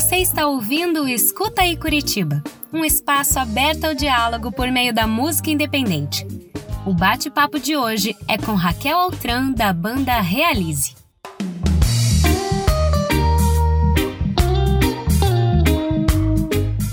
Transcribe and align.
Você 0.00 0.16
está 0.16 0.46
ouvindo 0.46 1.02
o 1.02 1.08
Escuta 1.08 1.60
aí 1.60 1.76
Curitiba, 1.76 2.42
um 2.72 2.86
espaço 2.86 3.38
aberto 3.38 3.84
ao 3.84 3.94
diálogo 3.94 4.50
por 4.50 4.66
meio 4.72 4.94
da 4.94 5.06
música 5.06 5.50
independente. 5.50 6.26
O 6.86 6.94
bate-papo 6.94 7.60
de 7.60 7.76
hoje 7.76 8.16
é 8.26 8.38
com 8.38 8.54
Raquel 8.54 8.96
Altran, 8.96 9.52
da 9.52 9.74
banda 9.74 10.18
Realize. 10.22 10.99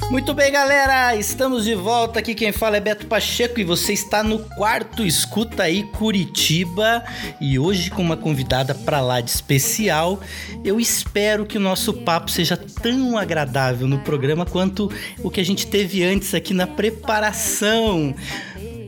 Muito 0.09 0.33
bem, 0.33 0.49
galera, 0.49 1.17
estamos 1.17 1.65
de 1.65 1.75
volta. 1.75 2.19
Aqui 2.19 2.33
quem 2.33 2.53
fala 2.53 2.77
é 2.77 2.79
Beto 2.79 3.07
Pacheco 3.07 3.59
e 3.59 3.63
você 3.65 3.91
está 3.91 4.23
no 4.23 4.39
quarto 4.39 5.05
Escuta 5.05 5.63
aí 5.63 5.83
Curitiba 5.83 7.03
e 7.41 7.59
hoje 7.59 7.91
com 7.91 8.01
uma 8.01 8.15
convidada 8.15 8.73
para 8.73 9.01
lá 9.01 9.20
de 9.20 9.29
especial. 9.29 10.21
Eu 10.63 10.79
espero 10.79 11.45
que 11.45 11.57
o 11.57 11.62
nosso 11.62 11.93
papo 11.93 12.31
seja 12.31 12.55
tão 12.55 13.17
agradável 13.17 13.85
no 13.85 13.99
programa 13.99 14.45
quanto 14.45 14.89
o 15.21 15.29
que 15.29 15.41
a 15.41 15.45
gente 15.45 15.67
teve 15.67 16.01
antes 16.05 16.34
aqui 16.34 16.53
na 16.53 16.65
preparação 16.65 18.15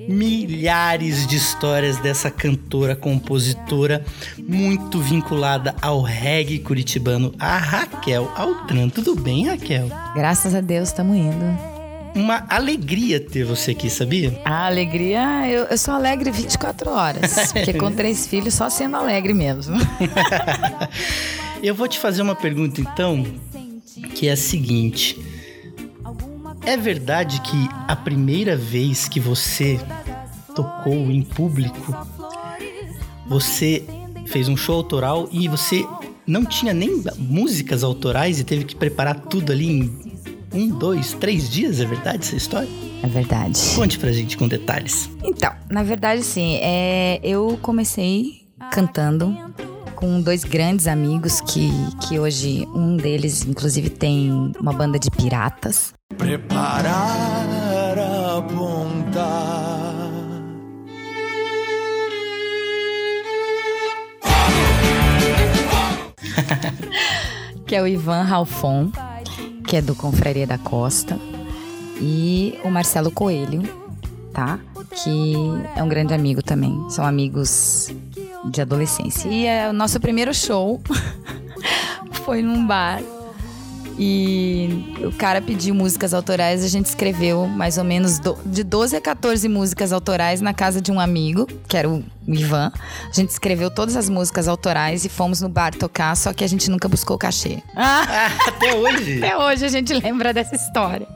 milhares 0.09 1.27
de 1.27 1.35
histórias 1.35 1.97
dessa 1.97 2.31
cantora, 2.31 2.95
compositora 2.95 4.03
muito 4.39 4.99
vinculada 4.99 5.75
ao 5.79 6.01
reggae 6.01 6.57
curitibano, 6.57 7.31
a 7.37 7.57
Raquel 7.57 8.31
Altran. 8.35 8.89
Tudo 8.89 9.15
bem, 9.15 9.47
Raquel? 9.47 9.87
Graças 10.15 10.55
a 10.55 10.61
Deus, 10.61 10.89
estamos 10.89 11.15
indo 11.15 11.69
uma 12.15 12.43
alegria 12.49 13.19
ter 13.19 13.45
você 13.45 13.71
aqui, 13.71 13.87
sabia? 13.87 14.41
A 14.43 14.65
alegria, 14.65 15.47
eu, 15.47 15.65
eu 15.65 15.77
sou 15.77 15.93
alegre 15.93 16.31
24 16.31 16.89
horas. 16.89 17.51
porque 17.53 17.73
com 17.73 17.91
três 17.91 18.25
filhos, 18.25 18.55
só 18.55 18.67
sendo 18.67 18.97
alegre 18.97 19.33
mesmo. 19.33 19.77
eu 21.61 21.75
vou 21.75 21.87
te 21.87 21.99
fazer 21.99 22.23
uma 22.23 22.35
pergunta 22.35 22.81
então, 22.81 23.23
que 24.15 24.27
é 24.27 24.31
a 24.31 24.37
seguinte. 24.37 25.17
É 26.65 26.75
verdade 26.75 27.41
que 27.41 27.69
a 27.87 27.95
primeira 27.95 28.55
vez 28.55 29.07
que 29.07 29.19
você 29.19 29.79
tocou 30.59 30.93
em 30.93 31.21
público, 31.21 31.95
você 33.27 33.85
fez 34.25 34.49
um 34.49 34.57
show 34.57 34.75
autoral 34.75 35.29
e 35.31 35.47
você 35.47 35.85
não 36.27 36.43
tinha 36.43 36.73
nem 36.73 37.01
músicas 37.17 37.81
autorais 37.83 38.39
e 38.39 38.43
teve 38.43 38.65
que 38.65 38.75
preparar 38.75 39.15
tudo 39.15 39.53
ali 39.53 39.69
em 39.69 40.13
um, 40.53 40.67
dois, 40.67 41.13
três 41.13 41.49
dias? 41.49 41.79
É 41.79 41.85
verdade 41.85 42.25
essa 42.25 42.35
história? 42.35 42.69
É 43.01 43.07
verdade. 43.07 43.57
Conte 43.75 43.97
pra 43.97 44.11
gente 44.11 44.37
com 44.37 44.47
detalhes. 44.47 45.09
Então, 45.23 45.53
na 45.69 45.81
verdade, 45.81 46.23
sim. 46.23 46.59
É, 46.61 47.21
eu 47.23 47.57
comecei 47.61 48.45
cantando 48.71 49.35
com 49.95 50.19
dois 50.21 50.43
grandes 50.43 50.87
amigos 50.87 51.39
que, 51.39 51.71
que 52.01 52.19
hoje 52.19 52.67
um 52.75 52.97
deles, 52.97 53.45
inclusive, 53.45 53.89
tem 53.89 54.51
uma 54.59 54.73
banda 54.73 54.99
de 54.99 55.09
piratas. 55.09 55.93
Preparar 56.17 57.47
a 57.97 58.41
ponta. 58.41 59.58
Que 67.69 67.75
é 67.75 67.83
o 67.83 67.87
Ivan 67.87 68.23
Ralfon, 68.23 68.91
que 69.67 69.77
é 69.77 69.81
do 69.81 69.93
Confraria 69.93 70.47
da 70.47 70.57
Costa, 70.57 71.19
e 72.01 72.57
o 72.63 72.71
Marcelo 72.71 73.11
Coelho, 73.11 73.61
tá? 74.33 74.59
Que 75.03 75.35
é 75.75 75.83
um 75.83 75.87
grande 75.87 76.11
amigo 76.11 76.41
também. 76.41 76.75
São 76.89 77.05
amigos 77.05 77.93
de 78.45 78.59
adolescência. 78.59 79.29
E 79.29 79.45
é, 79.45 79.69
o 79.69 79.73
nosso 79.73 79.99
primeiro 79.99 80.33
show 80.33 80.81
foi 82.25 82.41
num 82.41 82.65
bar 82.65 83.03
e 84.01 84.95
o 85.03 85.11
cara 85.11 85.41
pediu 85.41 85.75
músicas 85.75 86.13
autorais, 86.13 86.63
a 86.63 86.69
gente 86.69 86.85
escreveu 86.85 87.45
mais 87.45 87.77
ou 87.77 87.83
menos 87.83 88.17
do, 88.17 88.37
de 88.45 88.63
12 88.63 88.95
a 88.95 89.01
14 89.01 89.49
músicas 89.49 89.91
autorais 89.91 90.39
na 90.39 90.53
casa 90.53 90.79
de 90.79 90.89
um 90.89 91.01
amigo, 91.01 91.45
que 91.67 91.75
era 91.75 91.89
o 91.89 92.01
Ivan. 92.25 92.71
A 92.75 93.13
gente 93.13 93.29
escreveu 93.29 93.69
todas 93.69 93.97
as 93.97 94.07
músicas 94.07 94.47
autorais 94.47 95.03
e 95.03 95.09
fomos 95.09 95.41
no 95.41 95.49
bar 95.49 95.75
tocar, 95.75 96.15
só 96.15 96.31
que 96.31 96.45
a 96.45 96.47
gente 96.47 96.69
nunca 96.71 96.87
buscou 96.87 97.17
cachê. 97.17 97.61
Ah, 97.75 98.29
até 98.47 98.73
hoje? 98.73 99.17
até 99.17 99.37
hoje 99.37 99.65
a 99.65 99.69
gente 99.69 99.93
lembra 99.93 100.33
dessa 100.33 100.55
história. 100.55 101.07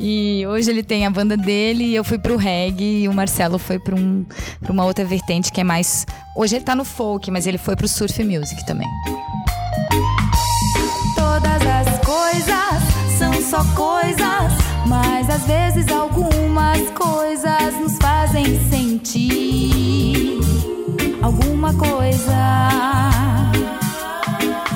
E 0.00 0.44
hoje 0.48 0.70
ele 0.70 0.82
tem 0.82 1.06
a 1.06 1.10
banda 1.10 1.36
dele 1.36 1.84
e 1.84 1.94
eu 1.94 2.02
fui 2.02 2.18
pro 2.18 2.36
reggae 2.36 3.04
e 3.04 3.08
o 3.08 3.14
Marcelo 3.14 3.60
foi 3.60 3.78
pra, 3.78 3.94
um, 3.94 4.26
pra 4.60 4.72
uma 4.72 4.84
outra 4.84 5.04
vertente 5.04 5.52
que 5.52 5.60
é 5.60 5.64
mais. 5.64 6.04
Hoje 6.34 6.56
ele 6.56 6.64
tá 6.64 6.74
no 6.74 6.84
folk, 6.84 7.30
mas 7.30 7.46
ele 7.46 7.58
foi 7.58 7.76
pro 7.76 7.86
surf 7.86 8.24
music 8.24 8.66
também 8.66 8.88
só 13.52 13.62
coisas, 13.74 14.50
mas 14.86 15.28
às 15.28 15.42
vezes 15.42 15.86
algumas 15.92 16.80
coisas 16.92 17.78
nos 17.78 17.98
fazem 17.98 18.46
sentir 18.70 20.40
alguma 21.20 21.74
coisa. 21.74 22.70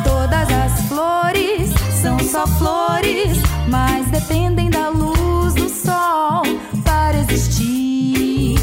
Todas 0.05 0.49
as 0.53 0.89
flores 0.89 1.71
são 2.03 2.19
só 2.19 2.47
flores, 2.47 3.39
mas 3.67 4.11
dependem 4.11 4.69
da 4.69 4.91
luz 4.91 5.55
do 5.55 5.71
sol 5.71 6.43
para 6.85 7.17
existir. 7.17 8.57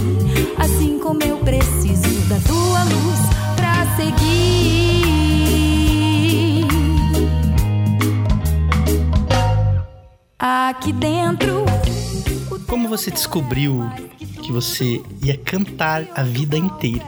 Assim 0.60 1.00
como 1.00 1.24
eu 1.24 1.38
preciso 1.38 2.30
da 2.30 2.38
tua 2.48 2.84
luz 2.84 3.20
para 3.56 3.96
seguir. 3.96 5.13
Aqui 10.44 10.92
dentro. 10.92 11.64
Como 12.68 12.90
você 12.90 13.10
descobriu 13.10 13.90
que 14.42 14.52
você 14.52 15.02
ia 15.22 15.38
cantar 15.38 16.06
a 16.14 16.22
vida 16.22 16.58
inteira? 16.58 17.06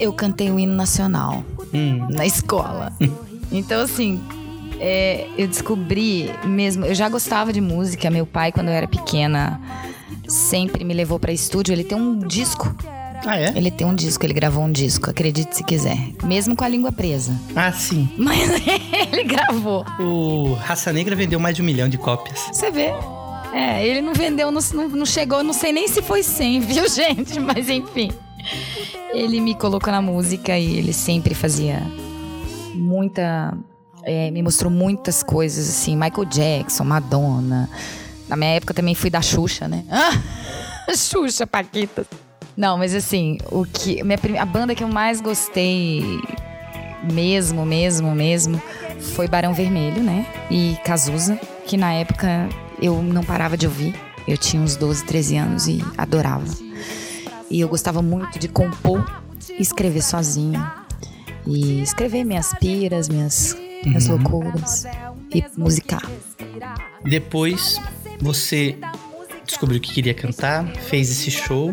Eu 0.00 0.12
cantei 0.12 0.50
o 0.50 0.58
hino 0.58 0.74
nacional 0.74 1.44
hum. 1.72 2.08
na 2.10 2.26
escola. 2.26 2.92
então, 3.52 3.80
assim, 3.80 4.20
é, 4.80 5.28
eu 5.38 5.46
descobri 5.46 6.28
mesmo. 6.44 6.84
Eu 6.84 6.94
já 6.94 7.08
gostava 7.08 7.52
de 7.52 7.60
música. 7.60 8.10
Meu 8.10 8.26
pai, 8.26 8.50
quando 8.50 8.66
eu 8.66 8.74
era 8.74 8.88
pequena, 8.88 9.60
sempre 10.26 10.82
me 10.82 10.92
levou 10.92 11.20
para 11.20 11.30
estúdio. 11.30 11.72
Ele 11.72 11.84
tem 11.84 11.96
um 11.96 12.18
disco 12.18 12.74
ah, 13.26 13.38
é? 13.38 13.52
Ele 13.56 13.72
tem 13.72 13.84
um 13.84 13.94
disco, 13.94 14.24
ele 14.24 14.32
gravou 14.32 14.62
um 14.62 14.70
disco, 14.70 15.10
acredite 15.10 15.56
se 15.56 15.64
quiser. 15.64 15.98
Mesmo 16.22 16.54
com 16.54 16.64
a 16.64 16.68
língua 16.68 16.92
presa. 16.92 17.38
Ah, 17.56 17.72
sim. 17.72 18.08
Mas 18.16 18.48
ele 19.12 19.24
gravou. 19.24 19.84
O 19.98 20.54
Raça 20.54 20.92
Negra 20.92 21.16
vendeu 21.16 21.40
mais 21.40 21.56
de 21.56 21.62
um 21.62 21.64
milhão 21.64 21.88
de 21.88 21.98
cópias. 21.98 22.38
Você 22.52 22.70
vê? 22.70 22.92
É, 23.52 23.84
ele 23.84 24.00
não 24.00 24.14
vendeu, 24.14 24.50
não, 24.52 24.60
não 24.90 25.06
chegou, 25.06 25.42
não 25.42 25.52
sei 25.52 25.72
nem 25.72 25.88
se 25.88 26.02
foi 26.02 26.22
100, 26.22 26.60
viu, 26.66 26.88
gente? 26.88 27.40
Mas 27.40 27.68
enfim. 27.68 28.12
Ele 29.12 29.40
me 29.40 29.54
colocou 29.54 29.92
na 29.92 30.00
música 30.00 30.56
e 30.56 30.76
ele 30.76 30.92
sempre 30.92 31.34
fazia 31.34 31.82
muita. 32.74 33.56
É, 34.04 34.30
me 34.30 34.40
mostrou 34.40 34.70
muitas 34.70 35.22
coisas, 35.24 35.68
assim, 35.68 35.96
Michael 35.96 36.26
Jackson, 36.26 36.84
Madonna. 36.84 37.68
Na 38.28 38.36
minha 38.36 38.50
época 38.50 38.72
também 38.72 38.94
fui 38.94 39.10
da 39.10 39.20
Xuxa, 39.20 39.66
né? 39.66 39.84
Ah, 39.90 40.12
Xuxa, 40.94 41.44
Paquita. 41.44 42.06
Não, 42.56 42.78
mas 42.78 42.94
assim, 42.94 43.38
o 43.50 43.66
que. 43.66 44.02
Minha, 44.02 44.18
a 44.40 44.46
banda 44.46 44.74
que 44.74 44.82
eu 44.82 44.88
mais 44.88 45.20
gostei 45.20 46.02
mesmo, 47.12 47.66
mesmo, 47.66 48.14
mesmo, 48.14 48.60
foi 49.14 49.28
Barão 49.28 49.52
Vermelho, 49.52 50.02
né? 50.02 50.26
E 50.50 50.76
Cazuza, 50.82 51.38
que 51.66 51.76
na 51.76 51.92
época 51.92 52.48
eu 52.80 53.02
não 53.02 53.22
parava 53.22 53.56
de 53.56 53.66
ouvir. 53.66 53.94
Eu 54.26 54.38
tinha 54.38 54.60
uns 54.60 54.74
12, 54.74 55.04
13 55.04 55.36
anos 55.36 55.68
e 55.68 55.84
adorava. 55.96 56.46
E 57.50 57.60
eu 57.60 57.68
gostava 57.68 58.02
muito 58.02 58.38
de 58.38 58.48
compor 58.48 59.04
e 59.50 59.62
escrever 59.62 60.02
sozinha. 60.02 60.84
E 61.46 61.80
escrever 61.82 62.24
minhas 62.24 62.52
piras, 62.54 63.08
minhas, 63.08 63.52
uhum. 63.52 63.80
minhas 63.84 64.06
loucuras. 64.08 64.84
E 65.32 65.44
musicar. 65.56 66.02
Depois 67.04 67.78
você 68.20 68.76
descobriu 69.44 69.80
que 69.80 69.92
queria 69.92 70.14
cantar, 70.14 70.66
fez 70.76 71.10
esse 71.10 71.30
show 71.30 71.72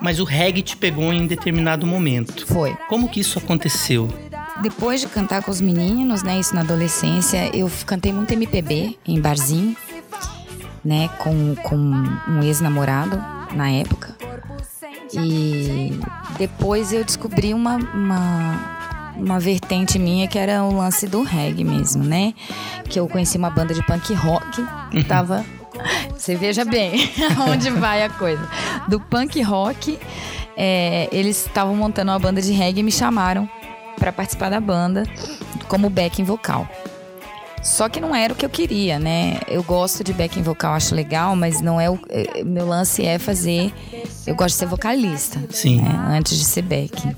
mas 0.00 0.18
o 0.18 0.24
reggae 0.24 0.62
te 0.62 0.76
pegou 0.76 1.12
em 1.12 1.26
determinado 1.26 1.86
momento. 1.86 2.46
Foi. 2.46 2.74
Como 2.88 3.08
que 3.08 3.20
isso 3.20 3.38
aconteceu? 3.38 4.08
Depois 4.62 5.00
de 5.00 5.06
cantar 5.06 5.42
com 5.42 5.50
os 5.50 5.60
meninos, 5.60 6.22
né, 6.22 6.38
isso 6.38 6.54
na 6.54 6.60
adolescência, 6.60 7.50
eu 7.56 7.70
cantei 7.86 8.12
muito 8.12 8.32
MPB 8.32 8.98
em 9.06 9.20
barzinho, 9.20 9.76
né, 10.84 11.08
com, 11.18 11.54
com 11.56 11.76
um 11.76 12.42
ex-namorado 12.42 13.22
na 13.54 13.70
época. 13.70 14.16
E 15.12 15.98
depois 16.38 16.92
eu 16.92 17.04
descobri 17.04 17.52
uma, 17.52 17.76
uma, 17.76 19.12
uma 19.16 19.40
vertente 19.40 19.98
minha 19.98 20.28
que 20.28 20.38
era 20.38 20.62
o 20.62 20.76
lance 20.76 21.06
do 21.06 21.22
reggae 21.22 21.64
mesmo, 21.64 22.04
né? 22.04 22.32
Que 22.88 23.00
eu 23.00 23.08
conheci 23.08 23.36
uma 23.36 23.50
banda 23.50 23.74
de 23.74 23.84
punk 23.84 24.14
rock 24.14 24.64
que 24.90 24.98
uhum. 24.98 25.04
tava 25.04 25.44
você 26.16 26.34
veja 26.34 26.64
bem 26.64 27.10
onde 27.48 27.70
vai 27.70 28.02
a 28.02 28.10
coisa. 28.10 28.46
Do 28.88 29.00
punk 29.00 29.40
rock, 29.42 29.98
é, 30.56 31.08
eles 31.12 31.46
estavam 31.46 31.74
montando 31.74 32.10
uma 32.10 32.18
banda 32.18 32.40
de 32.42 32.52
reggae 32.52 32.80
e 32.80 32.82
me 32.82 32.92
chamaram 32.92 33.48
para 33.98 34.12
participar 34.12 34.50
da 34.50 34.60
banda 34.60 35.04
como 35.68 35.88
backing 35.88 36.24
vocal. 36.24 36.68
Só 37.62 37.88
que 37.88 38.00
não 38.00 38.14
era 38.14 38.32
o 38.32 38.36
que 38.36 38.44
eu 38.44 38.50
queria, 38.50 38.98
né? 38.98 39.38
Eu 39.46 39.62
gosto 39.62 40.02
de 40.02 40.12
backing 40.14 40.42
vocal, 40.42 40.72
acho 40.72 40.94
legal, 40.94 41.36
mas 41.36 41.60
não 41.60 41.78
é 41.78 41.90
o 41.90 41.98
é, 42.08 42.42
meu 42.42 42.66
lance 42.66 43.04
é 43.04 43.18
fazer. 43.18 43.72
Eu 44.26 44.34
gosto 44.34 44.54
de 44.54 44.60
ser 44.60 44.66
vocalista, 44.66 45.38
Sim. 45.50 45.82
né? 45.82 46.06
antes 46.08 46.38
de 46.38 46.44
ser 46.44 46.62
backing. 46.62 47.14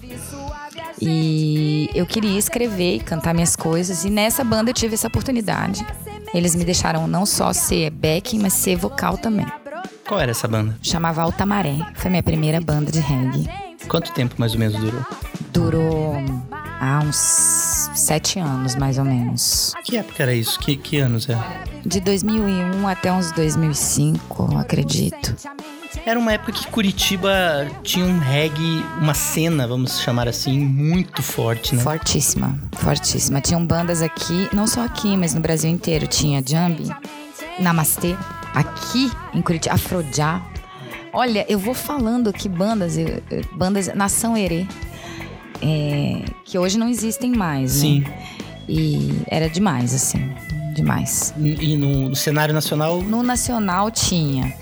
E 1.01 1.91
eu 1.95 2.07
queria 2.07 2.39
escrever 2.39 2.97
e 2.97 3.01
cantar 3.01 3.35
minhas 3.35 3.57
coisas 3.57 4.05
e 4.05 4.11
nessa 4.11 4.45
banda 4.45 4.71
eu 4.71 4.75
tive 4.75 4.95
essa 4.95 5.09
oportunidade. 5.09 5.85
Eles 6.35 6.55
me 6.55 6.65
deixaram 6.65 7.07
não 7.07 7.27
só 7.27 7.53
ser 7.53 7.91
backing, 7.91 8.39
mas 8.39 8.55
ser 8.55 8.77
vocal 8.77 9.19
também. 9.19 9.47
Qual 10.07 10.21
era 10.21 10.31
essa 10.31 10.49
banda? 10.49 10.77
Chamava 10.83 11.23
Alta 11.23 11.45
Maré. 11.47 11.79
Foi 11.95 12.11
minha 12.11 12.23
primeira 12.23 12.61
banda 12.61 12.91
de 12.91 13.01
reggae. 13.01 13.49
Quanto 13.89 14.13
tempo 14.13 14.35
mais 14.39 14.53
ou 14.53 14.59
menos 14.59 14.79
durou? 14.79 15.07
Durou 15.53 16.15
há 16.81 17.01
uns 17.01 17.17
sete 17.95 18.39
anos, 18.39 18.75
mais 18.75 18.99
ou 18.99 19.05
menos. 19.05 19.73
Que 19.85 19.97
época 19.99 20.23
era 20.23 20.35
isso? 20.35 20.59
Que, 20.59 20.77
que 20.77 20.99
anos 20.99 21.29
é? 21.29 21.39
De 21.85 22.01
2001 22.01 22.89
até 22.89 23.13
uns 23.13 23.31
2005, 23.33 24.57
acredito. 24.57 25.37
Era 26.05 26.19
uma 26.19 26.33
época 26.33 26.53
que 26.53 26.67
Curitiba 26.69 27.31
tinha 27.83 28.05
um 28.05 28.19
reggae, 28.19 28.85
uma 29.01 29.15
cena, 29.15 29.67
vamos 29.67 30.01
chamar 30.01 30.27
assim, 30.29 30.59
muito 30.59 31.23
forte, 31.23 31.75
né? 31.75 31.83
Fortíssima, 31.83 32.59
fortíssima. 32.73 33.41
Tinham 33.41 33.65
bandas 33.65 34.03
aqui, 34.03 34.49
não 34.53 34.67
só 34.67 34.85
aqui, 34.85 35.17
mas 35.17 35.35
no 35.35 35.41
Brasil 35.41 35.71
inteiro. 35.71 36.07
Tinha 36.07 36.43
Jambi, 36.45 36.89
Namastê, 37.59 38.17
aqui 38.55 39.11
em 39.35 39.43
Curitiba, 39.43 39.75
Afrojá. 39.75 40.43
Olha, 41.13 41.45
eu 41.49 41.59
vou 41.59 41.75
falando 41.75 42.29
aqui 42.29 42.49
bandas, 42.49 42.97
bandas 43.55 43.95
Nação 43.95 44.37
Herê, 44.37 44.67
é, 45.61 46.25
que 46.45 46.59
hoje 46.59 46.79
não 46.79 46.89
existem 46.89 47.31
mais, 47.31 47.73
Sim. 47.73 48.01
né? 48.01 48.27
E 48.69 49.23
era 49.27 49.49
demais, 49.51 49.95
assim, 49.95 50.33
demais. 50.75 51.35
E 51.37 51.77
no, 51.77 52.09
no 52.09 52.17
cenário 52.17 52.55
nacional, 52.55 53.03
No 53.03 53.23
Nacional 53.23 53.91
tinha, 53.91 54.55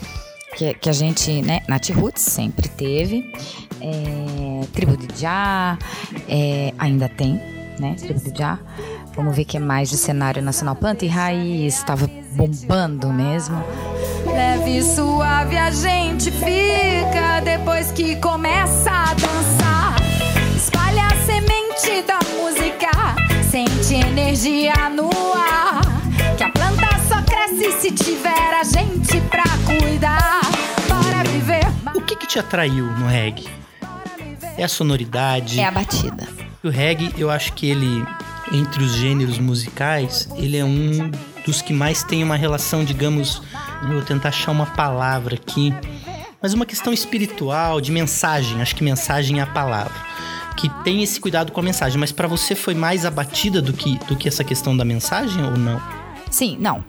que, 0.56 0.74
que 0.74 0.88
a 0.88 0.92
gente, 0.92 1.42
né, 1.42 1.60
Nath 1.68 1.90
Roots 1.90 2.22
sempre 2.22 2.68
teve, 2.68 3.32
é, 3.80 4.66
Tribo 4.72 4.96
de 4.96 5.20
Já, 5.20 5.78
é, 6.28 6.72
ainda 6.78 7.08
tem, 7.08 7.40
né, 7.78 7.94
Tribo 7.98 8.20
de 8.20 8.38
Já. 8.38 8.58
Vamos 9.14 9.34
ver 9.34 9.42
o 9.42 9.44
que 9.44 9.56
é 9.56 9.60
mais 9.60 9.90
de 9.90 9.96
cenário 9.96 10.40
nacional. 10.42 10.76
Planta 10.76 11.04
e 11.04 11.08
Raiz, 11.08 11.76
estava 11.76 12.08
bombando 12.32 13.12
mesmo. 13.12 13.62
Leve 14.24 14.78
e 14.78 14.82
suave 14.82 15.56
a 15.56 15.70
gente 15.70 16.30
fica 16.30 17.40
depois 17.44 17.90
que 17.90 18.16
começa 18.16 18.90
a 18.90 19.14
dançar. 19.14 19.96
Espalha 20.56 21.06
a 21.06 21.26
semente 21.26 22.02
da 22.06 22.18
música, 22.36 22.90
sente 23.50 23.94
energia 23.94 24.88
no 24.90 25.10
ar. 25.34 25.80
Que 26.36 26.44
a 26.44 26.50
planta 26.50 26.86
só 27.08 27.20
cresce 27.22 27.72
se 27.80 27.90
tiver 27.90 28.54
a 28.54 28.62
gente 28.62 29.20
pra 29.22 29.44
cuidar. 29.66 30.29
Que 32.10 32.16
que 32.16 32.26
te 32.26 32.40
atraiu 32.40 32.86
no 32.86 33.06
reggae? 33.06 33.48
É 34.58 34.64
a 34.64 34.68
sonoridade. 34.68 35.60
É 35.60 35.64
a 35.64 35.70
batida. 35.70 36.26
O 36.60 36.68
reggae, 36.68 37.14
eu 37.16 37.30
acho 37.30 37.52
que 37.52 37.70
ele, 37.70 38.04
entre 38.50 38.82
os 38.82 38.96
gêneros 38.96 39.38
musicais, 39.38 40.28
ele 40.34 40.56
é 40.56 40.64
um 40.64 41.08
dos 41.46 41.62
que 41.62 41.72
mais 41.72 42.02
tem 42.02 42.24
uma 42.24 42.34
relação, 42.34 42.84
digamos, 42.84 43.40
eu 43.82 43.90
vou 43.90 44.02
tentar 44.02 44.30
achar 44.30 44.50
uma 44.50 44.66
palavra 44.66 45.36
aqui, 45.36 45.72
mas 46.42 46.52
uma 46.52 46.66
questão 46.66 46.92
espiritual, 46.92 47.80
de 47.80 47.92
mensagem, 47.92 48.60
acho 48.60 48.74
que 48.74 48.82
mensagem 48.82 49.38
é 49.38 49.42
a 49.42 49.46
palavra. 49.46 49.94
Que 50.56 50.68
tem 50.82 51.04
esse 51.04 51.20
cuidado 51.20 51.52
com 51.52 51.60
a 51.60 51.62
mensagem, 51.62 51.96
mas 51.96 52.10
pra 52.10 52.26
você 52.26 52.56
foi 52.56 52.74
mais 52.74 53.06
a 53.06 53.10
batida 53.12 53.62
do 53.62 53.72
que, 53.72 54.00
do 54.06 54.16
que 54.16 54.26
essa 54.26 54.42
questão 54.42 54.76
da 54.76 54.84
mensagem 54.84 55.44
ou 55.44 55.56
não? 55.56 55.80
Sim, 56.28 56.56
não. 56.58 56.84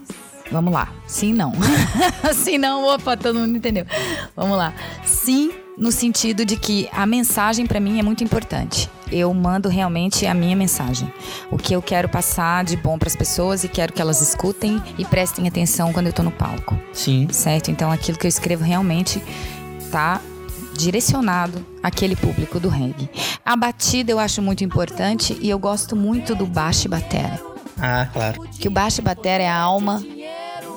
Vamos 0.51 0.73
lá. 0.73 0.89
Sim, 1.07 1.33
não. 1.33 1.53
Sim, 2.33 2.57
não. 2.57 2.85
Opa, 2.87 3.15
todo 3.15 3.39
mundo 3.39 3.55
entendeu. 3.57 3.85
Vamos 4.35 4.57
lá. 4.57 4.73
Sim, 5.05 5.51
no 5.77 5.91
sentido 5.91 6.43
de 6.45 6.57
que 6.57 6.89
a 6.91 7.05
mensagem 7.05 7.65
pra 7.65 7.79
mim 7.79 7.99
é 7.99 8.03
muito 8.03 8.23
importante. 8.23 8.89
Eu 9.11 9.33
mando 9.33 9.69
realmente 9.69 10.25
a 10.25 10.33
minha 10.33 10.55
mensagem. 10.55 11.11
O 11.49 11.57
que 11.57 11.73
eu 11.73 11.81
quero 11.81 12.07
passar 12.09 12.63
de 12.63 12.75
bom 12.77 12.97
pras 12.97 13.15
pessoas 13.15 13.63
e 13.63 13.67
quero 13.67 13.91
que 13.93 14.01
elas 14.01 14.21
escutem 14.21 14.81
e 14.97 15.05
prestem 15.05 15.47
atenção 15.47 15.91
quando 15.93 16.07
eu 16.07 16.13
tô 16.13 16.23
no 16.23 16.31
palco. 16.31 16.77
Sim. 16.93 17.27
Certo? 17.31 17.71
Então 17.71 17.91
aquilo 17.91 18.17
que 18.17 18.25
eu 18.25 18.29
escrevo 18.29 18.63
realmente 18.63 19.21
tá 19.91 20.21
direcionado 20.77 21.65
àquele 21.83 22.15
público 22.15 22.59
do 22.59 22.69
reggae. 22.69 23.09
A 23.45 23.55
batida 23.55 24.11
eu 24.11 24.19
acho 24.19 24.41
muito 24.41 24.63
importante 24.63 25.37
e 25.41 25.49
eu 25.49 25.59
gosto 25.59 25.95
muito 25.95 26.33
do 26.33 26.45
baixo 26.45 26.87
e 26.87 26.89
batera 26.89 27.39
Ah, 27.77 28.07
claro. 28.11 28.41
que 28.59 28.67
o 28.67 28.71
baixo 28.71 29.01
e 29.01 29.03
batera 29.03 29.43
é 29.43 29.49
a 29.49 29.57
alma, 29.57 30.01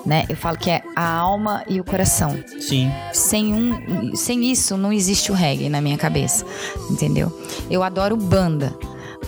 né? 0.05 0.25
Eu 0.29 0.37
falo 0.37 0.57
que 0.57 0.71
é 0.71 0.83
a 0.95 1.09
alma 1.09 1.65
e 1.69 1.81
o 1.81 1.85
coração. 1.85 2.39
Sim. 2.61 2.91
Sem 3.13 3.55
um, 3.55 4.15
sem 4.15 4.51
isso 4.51 4.77
não 4.77 4.93
existe 4.93 5.33
o 5.33 5.35
reggae 5.35 5.69
na 5.69 5.81
minha 5.81 5.97
cabeça, 5.97 6.45
entendeu? 6.91 7.33
Eu 7.71 7.83
adoro 7.83 8.17
banda, 8.17 8.75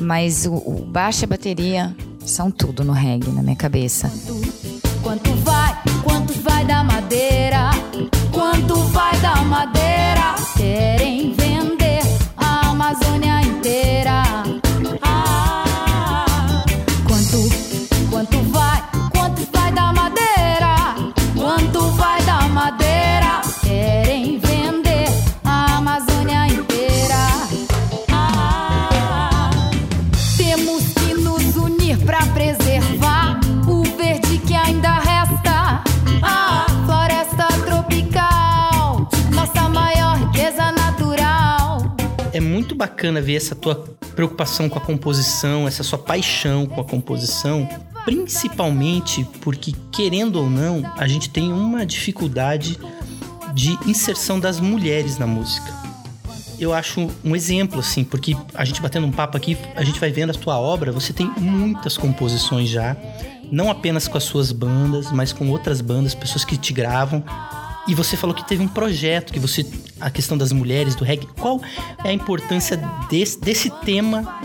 mas 0.01 0.47
o, 0.47 0.55
o 0.55 0.85
baixo 0.87 1.23
e 1.23 1.27
a 1.27 1.29
bateria 1.29 1.97
são 2.25 2.51
tudo 2.51 2.85
no 2.85 2.93
reggae 2.93 3.31
na 3.31 3.43
minha 3.43 3.57
cabeça. 3.57 4.13
Quanto 5.03 5.33
vai, 5.37 5.77
quanto 6.03 6.33
vai 6.41 6.65
da 6.65 6.83
madeira? 6.83 7.71
Quanto 8.33 8.75
vai 8.87 9.17
da 9.21 9.37
madeira? 9.37 10.35
Querem 10.57 11.16
bacana 42.87 43.21
ver 43.21 43.35
essa 43.35 43.55
tua 43.55 43.75
preocupação 44.15 44.69
com 44.69 44.79
a 44.79 44.81
composição, 44.81 45.67
essa 45.67 45.83
sua 45.83 45.99
paixão 45.99 46.67
com 46.67 46.81
a 46.81 46.85
composição, 46.85 47.69
principalmente 48.05 49.27
porque, 49.41 49.75
querendo 49.91 50.37
ou 50.37 50.49
não, 50.49 50.83
a 50.97 51.09
gente 51.09 51.29
tem 51.29 51.53
uma 51.53 51.85
dificuldade 51.85 52.79
de 53.53 53.77
inserção 53.89 54.39
das 54.39 54.61
mulheres 54.61 55.19
na 55.19 55.27
música. 55.27 55.75
Eu 56.61 56.73
acho 56.73 57.11
um 57.25 57.35
exemplo, 57.35 57.81
assim, 57.81 58.05
porque 58.05 58.37
a 58.55 58.65
gente 58.65 58.81
batendo 58.81 59.07
um 59.07 59.13
papo 59.13 59.37
aqui, 59.37 59.59
a 59.75 59.83
gente 59.83 59.99
vai 59.99 60.13
vendo 60.13 60.31
a 60.31 60.35
tua 60.35 60.59
obra, 60.59 60.93
você 60.93 61.13
tem 61.13 61.27
muitas 61.37 61.99
composições 61.99 62.69
já, 62.69 62.97
não 63.51 63.69
apenas 63.69 64.07
com 64.07 64.17
as 64.17 64.25
suas 64.25 64.53
bandas, 64.53 65.11
mas 65.11 65.33
com 65.33 65.51
outras 65.51 65.81
bandas, 65.81 66.15
pessoas 66.15 66.45
que 66.45 66.57
te 66.57 66.73
gravam. 66.73 67.23
E 67.89 67.95
você 67.95 68.17
falou 68.17 68.35
que 68.35 68.47
teve 68.47 68.63
um 68.63 68.69
projeto, 68.69 69.33
que 69.33 69.39
você. 69.39 69.65
A 70.01 70.11
questão 70.11 70.37
das 70.37 70.53
mulheres, 70.53 70.95
do 70.95 71.05
reggae. 71.05 71.27
Qual 71.39 71.61
é 72.05 72.09
a 72.09 72.13
importância 72.13 72.77
desse, 73.09 73.41
desse 73.41 73.71
tema 73.85 74.41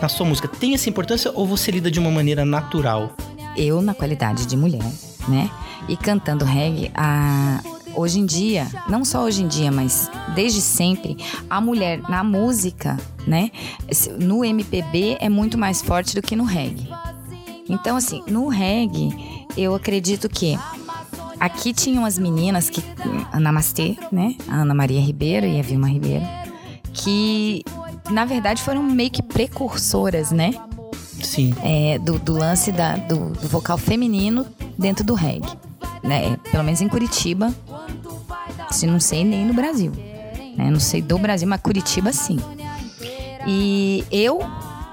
na 0.00 0.08
sua 0.08 0.26
música? 0.26 0.48
Tem 0.48 0.74
essa 0.74 0.88
importância 0.88 1.30
ou 1.34 1.46
você 1.46 1.70
lida 1.70 1.90
de 1.90 1.98
uma 1.98 2.10
maneira 2.10 2.44
natural? 2.44 3.12
Eu 3.56 3.80
na 3.80 3.94
qualidade 3.94 4.46
de 4.46 4.56
mulher, 4.56 4.84
né? 5.28 5.50
E 5.88 5.96
cantando 5.96 6.44
reggae, 6.44 6.90
a 6.94 7.60
hoje 7.94 8.18
em 8.18 8.26
dia, 8.26 8.66
não 8.88 9.04
só 9.04 9.22
hoje 9.22 9.42
em 9.42 9.48
dia, 9.48 9.70
mas 9.70 10.10
desde 10.34 10.60
sempre, 10.60 11.16
a 11.48 11.60
mulher 11.60 12.00
na 12.08 12.22
música, 12.24 12.96
né? 13.26 13.50
No 14.18 14.44
MPB 14.44 15.18
é 15.20 15.28
muito 15.28 15.56
mais 15.56 15.80
forte 15.80 16.14
do 16.14 16.22
que 16.22 16.36
no 16.36 16.44
reggae. 16.44 16.88
Então, 17.68 17.96
assim, 17.96 18.22
no 18.26 18.48
reggae, 18.48 19.10
eu 19.56 19.74
acredito 19.74 20.28
que 20.28 20.58
aqui 21.40 21.72
tinham 21.72 22.04
as 22.04 22.18
meninas 22.18 22.68
que. 22.70 22.82
A 23.32 23.40
Namastê, 23.40 23.96
né? 24.12 24.34
A 24.48 24.56
Ana 24.62 24.74
Maria 24.74 25.00
Ribeiro 25.00 25.46
e 25.46 25.58
a 25.58 25.62
Vilma 25.62 25.88
Ribeiro, 25.88 26.24
que 26.92 27.64
na 28.10 28.24
verdade 28.24 28.62
foram 28.62 28.82
meio 28.82 29.10
que 29.10 29.22
precursoras, 29.22 30.30
né? 30.30 30.52
Sim. 31.22 31.54
é, 31.62 31.98
do, 31.98 32.18
do 32.18 32.34
lance 32.34 32.70
da- 32.70 32.96
do, 32.96 33.30
do 33.30 33.48
vocal 33.48 33.78
feminino 33.78 34.44
dentro 34.78 35.02
do 35.04 35.14
reggae. 35.14 35.48
Né? 36.02 36.36
Pelo 36.50 36.62
menos 36.62 36.80
em 36.82 36.88
Curitiba. 36.88 37.52
Se 38.70 38.86
não 38.86 39.00
sei 39.00 39.24
nem 39.24 39.46
no 39.46 39.54
Brasil. 39.54 39.90
Né? 40.56 40.70
Não 40.70 40.78
sei 40.80 41.00
do 41.00 41.16
Brasil, 41.18 41.48
mas 41.48 41.60
Curitiba 41.62 42.12
sim. 42.12 42.38
E 43.46 44.04
eu 44.10 44.40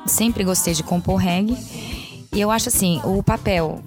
sempre 0.05 0.43
gostei 0.43 0.73
de 0.73 0.83
compor 0.83 1.17
reggae. 1.17 1.57
E 2.33 2.39
eu 2.39 2.49
acho 2.49 2.69
assim, 2.69 3.01
o 3.03 3.21
papel. 3.21 3.81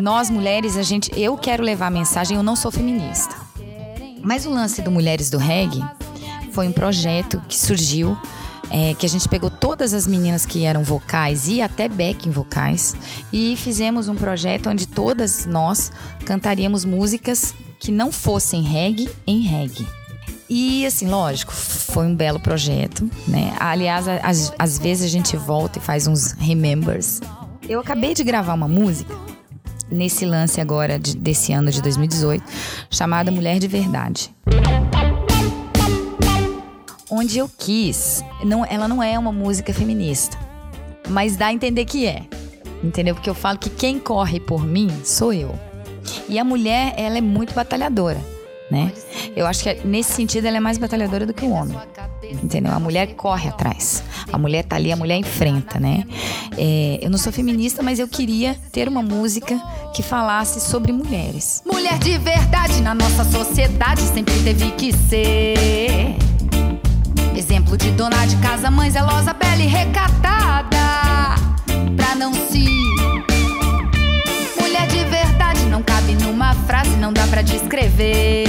Nós 0.00 0.30
mulheres, 0.30 0.76
a 0.76 0.82
gente. 0.82 1.10
Eu 1.18 1.36
quero 1.36 1.62
levar 1.62 1.86
a 1.86 1.90
mensagem, 1.90 2.36
eu 2.36 2.42
não 2.42 2.56
sou 2.56 2.70
feminista. 2.70 3.34
Mas 4.22 4.46
o 4.46 4.50
lance 4.50 4.80
do 4.82 4.90
Mulheres 4.90 5.28
do 5.30 5.38
Reggae 5.38 5.82
foi 6.52 6.68
um 6.68 6.72
projeto 6.72 7.42
que 7.48 7.58
surgiu 7.58 8.16
é, 8.70 8.94
que 8.94 9.04
a 9.04 9.08
gente 9.08 9.28
pegou 9.28 9.50
todas 9.50 9.92
as 9.92 10.06
meninas 10.06 10.46
que 10.46 10.64
eram 10.64 10.82
vocais 10.82 11.48
e 11.48 11.60
até 11.60 11.88
backing 11.88 12.30
vocais 12.30 12.94
e 13.32 13.54
fizemos 13.56 14.08
um 14.08 14.14
projeto 14.14 14.70
onde 14.70 14.86
todas 14.86 15.44
nós 15.44 15.92
cantaríamos 16.24 16.84
músicas 16.84 17.54
que 17.78 17.92
não 17.92 18.10
fossem 18.10 18.62
reggae 18.62 19.10
em 19.26 19.40
reggae. 19.40 19.86
E 20.48 20.86
assim, 20.86 21.08
lógico, 21.08 21.52
foi 21.52 22.06
um 22.06 22.14
belo 22.14 22.38
projeto, 22.40 23.08
né? 23.26 23.54
Aliás, 23.58 24.06
às, 24.08 24.52
às 24.58 24.78
vezes 24.78 25.06
a 25.06 25.08
gente 25.08 25.36
volta 25.36 25.78
e 25.78 25.82
faz 25.82 26.06
uns 26.06 26.32
remembers. 26.32 27.20
Eu 27.68 27.80
acabei 27.80 28.14
de 28.14 28.22
gravar 28.22 28.54
uma 28.54 28.68
música 28.68 29.14
nesse 29.92 30.24
lance 30.24 30.60
agora 30.60 30.98
de, 30.98 31.16
desse 31.16 31.52
ano 31.52 31.70
de 31.70 31.82
2018, 31.82 32.42
chamada 32.90 33.30
Mulher 33.30 33.58
de 33.58 33.68
Verdade 33.68 34.32
onde 37.12 37.38
eu 37.38 37.48
quis. 37.58 38.24
Não, 38.42 38.64
ela 38.64 38.88
não 38.88 39.02
é 39.02 39.18
uma 39.18 39.30
música 39.30 39.72
feminista, 39.74 40.38
mas 41.08 41.36
dá 41.36 41.48
a 41.48 41.52
entender 41.52 41.84
que 41.84 42.06
é. 42.06 42.22
Entendeu? 42.82 43.14
Porque 43.14 43.30
eu 43.30 43.34
falo 43.34 43.58
que 43.58 43.70
quem 43.70 43.98
corre 43.98 44.40
por 44.40 44.66
mim 44.66 44.90
sou 45.04 45.32
eu. 45.32 45.54
E 46.28 46.38
a 46.38 46.44
mulher, 46.44 46.94
ela 46.96 47.18
é 47.18 47.20
muito 47.20 47.54
batalhadora, 47.54 48.18
né? 48.68 48.90
Eu 49.36 49.46
acho 49.46 49.62
que 49.62 49.86
nesse 49.86 50.14
sentido 50.14 50.46
ela 50.46 50.56
é 50.56 50.60
mais 50.60 50.78
batalhadora 50.78 51.24
do 51.26 51.34
que 51.34 51.44
o 51.44 51.50
homem. 51.50 51.78
Entendeu? 52.42 52.72
A 52.72 52.80
mulher 52.80 53.14
corre 53.14 53.48
atrás. 53.48 54.02
A 54.32 54.38
mulher 54.38 54.64
tá 54.64 54.76
ali, 54.76 54.90
a 54.90 54.96
mulher 54.96 55.16
enfrenta, 55.16 55.78
né? 55.78 56.04
É, 56.56 56.98
eu 57.00 57.10
não 57.10 57.18
sou 57.18 57.32
feminista, 57.32 57.82
mas 57.82 57.98
eu 57.98 58.06
queria 58.06 58.56
ter 58.70 58.88
uma 58.88 59.02
música 59.02 59.58
que 59.94 60.02
falasse 60.02 60.60
sobre 60.60 60.92
mulheres. 60.92 61.62
Mulher 61.64 61.98
de 61.98 62.18
verdade 62.18 62.80
na 62.82 62.94
nossa 62.94 63.24
sociedade 63.24 64.02
sempre 64.02 64.34
teve 64.42 64.70
que 64.72 64.92
ser. 64.92 66.16
Exemplo 67.36 67.76
de 67.76 67.90
dona 67.92 68.26
de 68.26 68.36
casa, 68.36 68.70
mãe 68.70 68.90
zelosa, 68.90 69.32
bela 69.32 69.62
e 69.62 69.66
recatada. 69.66 70.76
Pra 71.96 72.14
não 72.14 72.32
se. 72.32 72.66
Mulher 74.60 74.86
de 74.88 75.04
verdade 75.04 75.64
não 75.66 75.82
cabe 75.82 76.14
numa 76.14 76.54
frase, 76.54 76.96
não 76.96 77.12
dá 77.12 77.26
pra 77.26 77.42
descrever. 77.42 78.44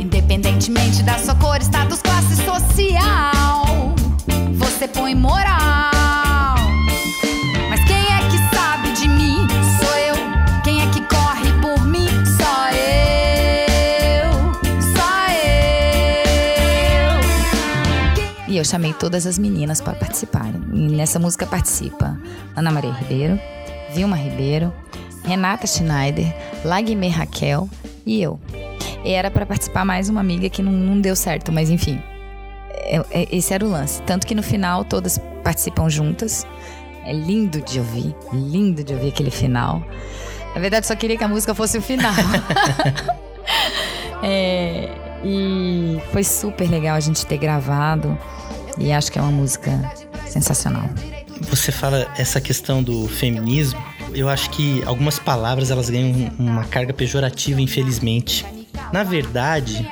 Independentemente 0.00 1.02
da 1.02 1.18
sua 1.18 1.34
cor, 1.34 1.60
status, 1.60 2.00
classe 2.00 2.36
social, 2.36 3.94
você 4.56 4.88
põe 4.88 5.14
moral. 5.14 5.93
Eu 18.64 18.66
chamei 18.66 18.94
todas 18.94 19.26
as 19.26 19.38
meninas 19.38 19.82
para 19.82 19.92
participarem. 19.92 20.62
E 20.72 20.88
nessa 20.88 21.18
música 21.18 21.46
participa 21.46 22.18
Ana 22.56 22.70
Maria 22.70 22.92
Ribeiro, 22.92 23.38
Vilma 23.92 24.16
Ribeiro, 24.16 24.72
Renata 25.22 25.66
Schneider, 25.66 26.34
Lagme 26.64 27.08
Raquel 27.08 27.68
e 28.06 28.22
eu. 28.22 28.40
E 29.04 29.12
era 29.12 29.30
para 29.30 29.44
participar 29.44 29.84
mais 29.84 30.08
uma 30.08 30.20
amiga 30.20 30.48
que 30.48 30.62
não, 30.62 30.72
não 30.72 30.98
deu 30.98 31.14
certo, 31.14 31.52
mas 31.52 31.68
enfim. 31.68 32.00
É, 32.70 33.04
é, 33.10 33.36
esse 33.36 33.52
era 33.52 33.62
o 33.62 33.68
lance. 33.68 34.00
Tanto 34.02 34.26
que 34.26 34.34
no 34.34 34.42
final 34.42 34.82
todas 34.82 35.18
participam 35.42 35.90
juntas. 35.90 36.46
É 37.04 37.12
lindo 37.12 37.60
de 37.60 37.78
ouvir, 37.78 38.16
lindo 38.32 38.82
de 38.82 38.94
ouvir 38.94 39.08
aquele 39.08 39.30
final. 39.30 39.82
Na 40.54 40.60
verdade, 40.60 40.86
só 40.86 40.96
queria 40.96 41.18
que 41.18 41.24
a 41.24 41.28
música 41.28 41.54
fosse 41.54 41.76
o 41.76 41.82
final. 41.82 42.14
é, 44.24 44.88
e 45.22 46.00
foi 46.12 46.24
super 46.24 46.66
legal 46.70 46.96
a 46.96 47.00
gente 47.00 47.26
ter 47.26 47.36
gravado. 47.36 48.16
E 48.78 48.92
acho 48.92 49.10
que 49.10 49.18
é 49.18 49.22
uma 49.22 49.30
música 49.30 49.70
sensacional. 50.26 50.88
Você 51.50 51.70
fala 51.70 52.06
essa 52.16 52.40
questão 52.40 52.82
do 52.82 53.08
feminismo, 53.08 53.82
eu 54.14 54.28
acho 54.28 54.50
que 54.50 54.82
algumas 54.84 55.18
palavras 55.18 55.70
elas 55.70 55.90
ganham 55.90 56.32
uma 56.38 56.64
carga 56.64 56.92
pejorativa, 56.92 57.60
infelizmente. 57.60 58.46
Na 58.92 59.02
verdade, 59.02 59.88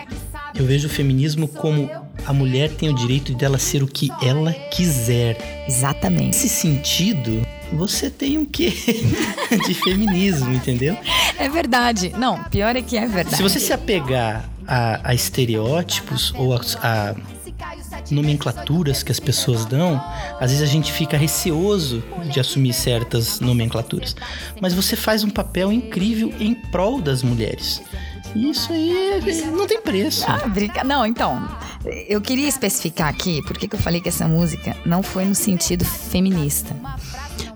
eu 0.54 0.64
vejo 0.64 0.86
o 0.86 0.90
feminismo 0.90 1.48
como 1.48 1.90
a 2.24 2.32
mulher 2.32 2.70
tem 2.70 2.88
o 2.88 2.94
direito 2.94 3.34
dela 3.34 3.58
ser 3.58 3.82
o 3.82 3.86
que 3.86 4.10
ela 4.22 4.52
quiser. 4.52 5.64
Exatamente. 5.66 6.26
Nesse 6.26 6.48
sentido, 6.48 7.42
você 7.72 8.08
tem 8.08 8.38
um 8.38 8.44
quê 8.44 8.70
de 9.66 9.74
feminismo, 9.74 10.52
entendeu? 10.52 10.96
É 11.38 11.48
verdade. 11.48 12.12
Não, 12.16 12.42
pior 12.44 12.76
é 12.76 12.82
que 12.82 12.96
é 12.96 13.06
verdade. 13.06 13.36
Se 13.36 13.42
você 13.42 13.58
se 13.58 13.72
apegar 13.72 14.48
a, 14.66 15.10
a 15.10 15.14
estereótipos 15.14 16.32
ou 16.36 16.54
a, 16.54 16.60
a 16.82 17.14
nomenclaturas 18.10 19.02
que 19.02 19.12
as 19.12 19.20
pessoas 19.20 19.64
dão, 19.64 20.02
às 20.40 20.50
vezes 20.50 20.62
a 20.62 20.70
gente 20.70 20.92
fica 20.92 21.16
receoso 21.16 22.02
de 22.30 22.40
assumir 22.40 22.72
certas 22.72 23.40
nomenclaturas. 23.40 24.16
Mas 24.60 24.74
você 24.74 24.96
faz 24.96 25.24
um 25.24 25.30
papel 25.30 25.72
incrível 25.72 26.32
em 26.38 26.54
prol 26.54 27.00
das 27.00 27.22
mulheres. 27.22 27.82
Isso 28.34 28.72
aí 28.72 29.20
não 29.52 29.66
tem 29.66 29.80
preço. 29.80 30.24
Ah, 30.26 30.48
brinca... 30.48 30.82
Não, 30.82 31.04
então, 31.04 31.46
eu 32.08 32.20
queria 32.20 32.48
especificar 32.48 33.08
aqui 33.08 33.42
por 33.42 33.58
que 33.58 33.72
eu 33.72 33.78
falei 33.78 34.00
que 34.00 34.08
essa 34.08 34.26
música 34.26 34.76
não 34.86 35.02
foi 35.02 35.24
no 35.24 35.34
sentido 35.34 35.84
feminista. 35.84 36.74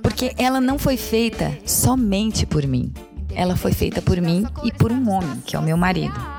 Porque 0.03 0.35
ela 0.37 0.61
não 0.61 0.79
foi 0.79 0.97
feita 0.97 1.57
somente 1.65 2.45
por 2.45 2.67
mim. 2.67 2.93
Ela 3.35 3.57
foi 3.57 3.73
feita 3.73 4.01
por 4.01 4.21
mim 4.21 4.47
e 4.65 4.73
por 4.73 4.93
um 4.93 5.11
homem, 5.11 5.43
que 5.45 5.57
é 5.57 5.59
o 5.59 5.63
meu 5.63 5.77
marido 5.77 6.36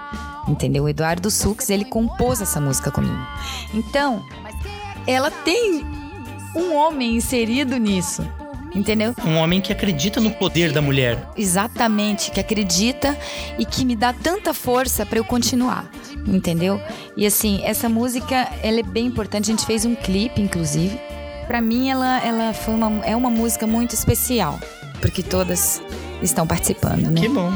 entendeu? 0.47 0.83
O 0.83 0.89
Eduardo 0.89 1.29
Sux, 1.29 1.69
ele 1.69 1.85
compôs 1.85 2.41
essa 2.41 2.59
música 2.59 2.91
comigo. 2.91 3.17
Então, 3.73 4.23
ela 5.05 5.29
tem 5.29 5.85
um 6.55 6.75
homem 6.75 7.15
inserido 7.15 7.77
nisso. 7.77 8.25
Entendeu? 8.75 9.15
Um 9.25 9.37
homem 9.37 9.59
que 9.59 9.71
acredita 9.71 10.19
no 10.19 10.29
poder 10.29 10.71
da 10.71 10.81
mulher. 10.81 11.29
Exatamente, 11.35 12.29
que 12.29 12.39
acredita 12.39 13.17
e 13.57 13.65
que 13.65 13.83
me 13.83 13.95
dá 13.95 14.13
tanta 14.13 14.53
força 14.53 15.05
para 15.05 15.17
eu 15.17 15.23
continuar. 15.23 15.89
Entendeu? 16.27 16.79
E 17.15 17.25
assim, 17.25 17.61
essa 17.63 17.89
música, 17.89 18.47
ela 18.61 18.79
é 18.79 18.83
bem 18.83 19.05
importante. 19.05 19.49
A 19.49 19.55
gente 19.55 19.65
fez 19.65 19.85
um 19.85 19.95
clipe, 19.95 20.41
inclusive. 20.41 20.99
Para 21.47 21.61
mim, 21.61 21.89
ela, 21.89 22.21
ela 22.23 22.53
foi 22.53 22.73
uma, 22.73 23.05
é 23.05 23.15
uma 23.15 23.29
música 23.29 23.65
muito 23.65 23.93
especial, 23.93 24.59
porque 25.01 25.23
todas 25.23 25.81
estão 26.21 26.45
participando, 26.45 27.09
né? 27.09 27.21
Que 27.21 27.29
bom. 27.29 27.51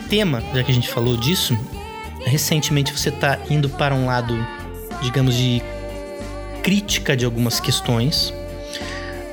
Tema, 0.00 0.42
já 0.54 0.62
que 0.62 0.70
a 0.70 0.74
gente 0.74 0.88
falou 0.88 1.16
disso, 1.16 1.56
recentemente 2.24 2.96
você 2.96 3.08
está 3.08 3.38
indo 3.48 3.68
para 3.68 3.94
um 3.94 4.06
lado, 4.06 4.36
digamos, 5.02 5.34
de 5.34 5.62
crítica 6.62 7.16
de 7.16 7.24
algumas 7.24 7.60
questões, 7.60 8.32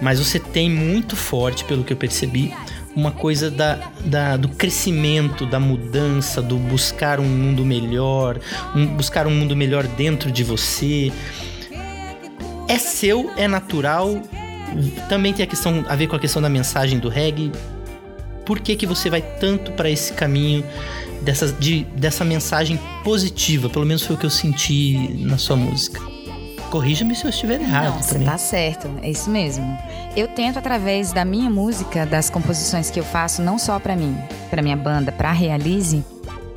mas 0.02 0.20
você 0.20 0.40
tem 0.40 0.70
muito 0.70 1.16
forte, 1.16 1.64
pelo 1.66 1.84
que 1.84 1.92
eu 1.92 1.98
percebi, 1.98 2.54
uma 2.96 3.12
coisa 3.12 3.52
da, 3.52 3.92
da, 4.06 4.38
do 4.38 4.50
crescimento, 4.50 5.46
da 5.46 5.60
mudança, 5.60 6.42
do 6.42 6.58
buscar 6.58 7.20
um 7.20 7.26
mundo 7.26 7.64
melhor, 7.64 8.40
um, 8.76 8.88
buscar 8.88 9.28
um 9.28 9.32
mundo 9.32 9.56
melhor 9.56 9.86
dentro 9.86 10.32
de 10.32 10.44
você. 10.44 11.12
É 12.68 12.80
seu, 12.80 13.32
é 13.38 13.48
natural. 13.48 14.20
Também 15.08 15.32
tem 15.32 15.44
a 15.44 15.48
questão 15.48 15.86
a 15.88 15.96
ver 15.96 16.08
com 16.08 16.16
a 16.16 16.20
questão 16.20 16.42
da 16.42 16.50
mensagem 16.50 16.98
do 16.98 17.08
reggae 17.08 17.52
por 18.48 18.62
que, 18.62 18.78
que 18.78 18.88
você 18.88 19.10
vai 19.10 19.22
tanto 19.22 19.74
para 19.74 19.90
esse 19.90 20.14
caminho 20.14 20.64
dessa, 21.22 21.52
de, 21.52 21.84
dessa 21.98 22.24
mensagem 22.24 22.80
positiva? 23.04 23.70
Pelo 23.70 23.86
menos 23.86 24.04
foi 24.04 24.16
o 24.16 24.20
que 24.20 24.26
eu 24.26 24.30
senti 24.30 25.14
na 25.20 25.38
sua 25.38 25.58
música. 25.58 26.00
Corrija-me 26.72 27.14
se 27.14 27.26
eu 27.26 27.30
estiver 27.30 27.60
errado. 27.60 27.96
Não, 27.96 28.02
você 28.02 28.20
tá 28.20 28.38
certo, 28.38 28.90
é 29.02 29.10
isso 29.10 29.30
mesmo. 29.30 29.78
Eu 30.16 30.30
tento 30.30 30.58
através 30.58 31.12
da 31.12 31.26
minha 31.26 31.50
música, 31.50 32.06
das 32.06 32.30
composições 32.30 32.90
que 32.90 33.00
eu 33.00 33.04
faço, 33.04 33.42
não 33.42 33.60
só 33.60 33.80
para 33.80 33.98
mim, 33.98 34.18
para 34.50 34.62
minha 34.62 34.78
banda, 34.78 35.12
para 35.12 35.32
Realize, 35.34 36.04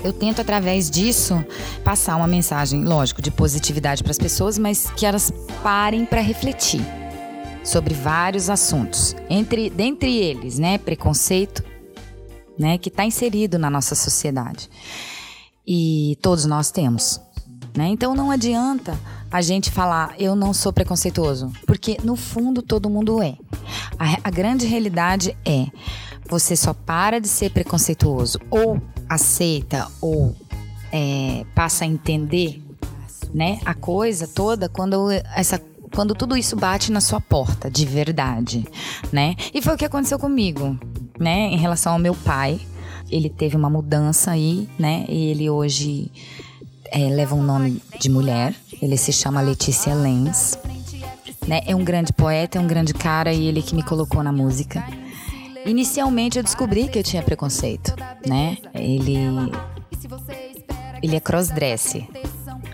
eu 0.05 0.13
tento 0.13 0.41
através 0.41 0.89
disso 0.89 1.45
passar 1.85 2.17
uma 2.17 2.29
mensagem, 2.29 2.85
lógico, 2.85 3.21
de 3.21 3.33
positividade 3.33 4.03
para 4.05 4.13
as 4.13 4.19
pessoas, 4.19 4.59
mas 4.59 4.89
que 4.97 5.05
elas 5.05 5.33
parem 5.63 6.07
para 6.07 6.21
refletir 6.21 6.81
sobre 7.65 7.95
vários 7.95 8.49
assuntos. 8.49 9.15
Entre 9.29 9.69
dentre 9.69 10.17
eles, 10.17 10.59
né, 10.59 10.79
preconceito, 10.79 11.70
né, 12.61 12.77
que 12.77 12.91
está 12.91 13.07
inserido 13.07 13.59
na 13.59 13.71
nossa 13.71 13.95
sociedade. 13.95 14.69
E 15.67 16.19
todos 16.21 16.45
nós 16.45 16.71
temos. 16.71 17.19
Né? 17.75 17.89
Então 17.89 18.15
não 18.15 18.31
adianta 18.31 18.99
a 19.31 19.41
gente 19.41 19.71
falar 19.71 20.15
eu 20.19 20.37
não 20.37 20.53
sou 20.53 20.73
preconceituoso, 20.73 21.51
porque 21.67 21.97
no 22.05 22.17
fundo 22.17 22.61
todo 22.61 22.91
mundo 22.91 23.23
é. 23.23 23.37
A, 23.99 24.29
a 24.29 24.31
grande 24.31 24.67
realidade 24.67 25.35
é 25.45 25.69
você 26.29 26.55
só 26.55 26.75
para 26.75 27.19
de 27.19 27.29
ser 27.29 27.51
preconceituoso 27.51 28.39
ou 28.51 28.81
aceita 29.09 29.89
ou 30.01 30.37
é, 30.93 31.47
passa 31.55 31.85
a 31.85 31.87
entender 31.87 32.63
né, 33.33 33.61
a 33.65 33.73
coisa 33.73 34.27
toda 34.27 34.69
quando 34.69 35.11
essa 35.35 35.59
quando 35.95 36.15
tudo 36.15 36.37
isso 36.37 36.57
bate 36.57 36.93
na 36.93 37.01
sua 37.01 37.21
porta 37.21 37.69
de 37.69 37.85
verdade, 37.85 38.65
né? 39.11 39.35
E 39.53 39.61
foi 39.61 39.75
o 39.75 39.77
que 39.77 39.85
aconteceu 39.85 40.21
comigo 40.21 40.79
né, 41.21 41.49
em 41.53 41.57
relação 41.57 41.93
ao 41.93 41.99
meu 41.99 42.15
pai, 42.15 42.59
ele 43.11 43.29
teve 43.29 43.57
uma 43.57 43.69
mudança 43.69 44.31
aí, 44.31 44.69
né? 44.79 45.05
E 45.09 45.27
ele 45.27 45.51
hoje 45.51 46.11
é, 46.91 47.09
leva 47.09 47.35
um 47.35 47.43
nome 47.43 47.83
de 47.99 48.09
mulher. 48.09 48.55
Ele 48.81 48.97
se 48.97 49.13
chama 49.13 49.41
Letícia 49.41 49.95
Lenz. 49.95 50.59
Né? 51.47 51.61
É 51.67 51.75
um 51.75 51.85
grande 51.85 52.13
poeta, 52.13 52.59
é 52.59 52.61
um 52.61 52.67
grande 52.67 52.95
cara 52.95 53.33
e 53.33 53.47
ele 53.47 53.63
que 53.63 53.75
me 53.75 53.83
colocou 53.83 54.23
na 54.23 54.33
música. 54.33 54.85
Inicialmente 55.67 56.39
eu 56.39 56.43
descobri 56.43 56.89
que 56.89 56.99
eu 56.99 57.03
tinha 57.03 57.23
preconceito, 57.23 57.95
né? 58.27 58.57
Ele 58.73 59.19
ele 61.03 61.17
é 61.17 61.21
crossdresser. 61.21 62.07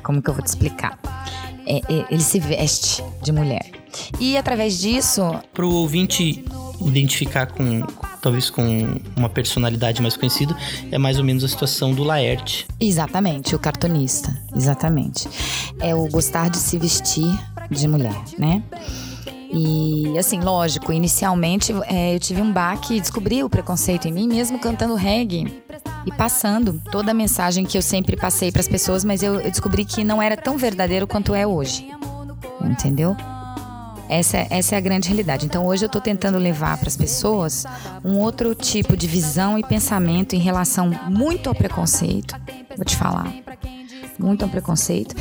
Como 0.02 0.20
que 0.20 0.30
eu 0.30 0.34
vou 0.34 0.42
te 0.42 0.48
explicar? 0.48 0.98
É, 1.66 1.78
é, 1.78 2.06
ele 2.10 2.22
se 2.22 2.38
veste 2.38 3.02
de 3.22 3.32
mulher. 3.32 3.70
E 4.20 4.36
através 4.36 4.78
disso. 4.78 5.22
Pro 5.52 5.70
ouvinte 5.70 6.44
identificar 6.80 7.46
com 7.46 7.82
talvez 8.26 8.50
com 8.50 8.98
uma 9.14 9.28
personalidade 9.28 10.02
mais 10.02 10.16
conhecida, 10.16 10.56
é 10.90 10.98
mais 10.98 11.16
ou 11.16 11.24
menos 11.24 11.44
a 11.44 11.48
situação 11.48 11.92
do 11.92 12.02
Laerte. 12.02 12.66
Exatamente, 12.80 13.54
o 13.54 13.58
cartunista. 13.58 14.36
Exatamente. 14.52 15.28
É 15.78 15.94
o 15.94 16.08
gostar 16.08 16.50
de 16.50 16.56
se 16.56 16.76
vestir 16.76 17.32
de 17.70 17.86
mulher, 17.86 18.20
né? 18.36 18.64
E 19.52 20.18
assim, 20.18 20.40
lógico, 20.40 20.92
inicialmente 20.92 21.72
é, 21.84 22.16
eu 22.16 22.18
tive 22.18 22.42
um 22.42 22.52
baque 22.52 22.96
e 22.96 23.00
descobri 23.00 23.44
o 23.44 23.48
preconceito 23.48 24.08
em 24.08 24.12
mim 24.12 24.26
mesmo 24.26 24.58
cantando 24.58 24.96
reggae 24.96 25.62
e 26.04 26.10
passando 26.10 26.82
toda 26.90 27.12
a 27.12 27.14
mensagem 27.14 27.64
que 27.64 27.78
eu 27.78 27.82
sempre 27.82 28.16
passei 28.16 28.50
para 28.50 28.60
as 28.60 28.66
pessoas, 28.66 29.04
mas 29.04 29.22
eu, 29.22 29.36
eu 29.36 29.50
descobri 29.52 29.84
que 29.84 30.02
não 30.02 30.20
era 30.20 30.36
tão 30.36 30.58
verdadeiro 30.58 31.06
quanto 31.06 31.32
é 31.32 31.46
hoje. 31.46 31.88
Entendeu? 32.60 33.16
Essa, 34.08 34.46
essa 34.50 34.74
é 34.74 34.78
a 34.78 34.80
grande 34.80 35.08
realidade. 35.08 35.46
Então 35.46 35.66
hoje 35.66 35.84
eu 35.84 35.86
estou 35.86 36.00
tentando 36.00 36.38
levar 36.38 36.78
para 36.78 36.88
as 36.88 36.96
pessoas 36.96 37.64
um 38.04 38.18
outro 38.18 38.54
tipo 38.54 38.96
de 38.96 39.06
visão 39.06 39.58
e 39.58 39.62
pensamento 39.62 40.34
em 40.34 40.38
relação 40.38 40.90
muito 41.08 41.48
ao 41.48 41.54
preconceito. 41.54 42.34
Vou 42.76 42.84
te 42.84 42.96
falar. 42.96 43.32
Muito 44.18 44.44
ao 44.44 44.48
preconceito, 44.48 45.14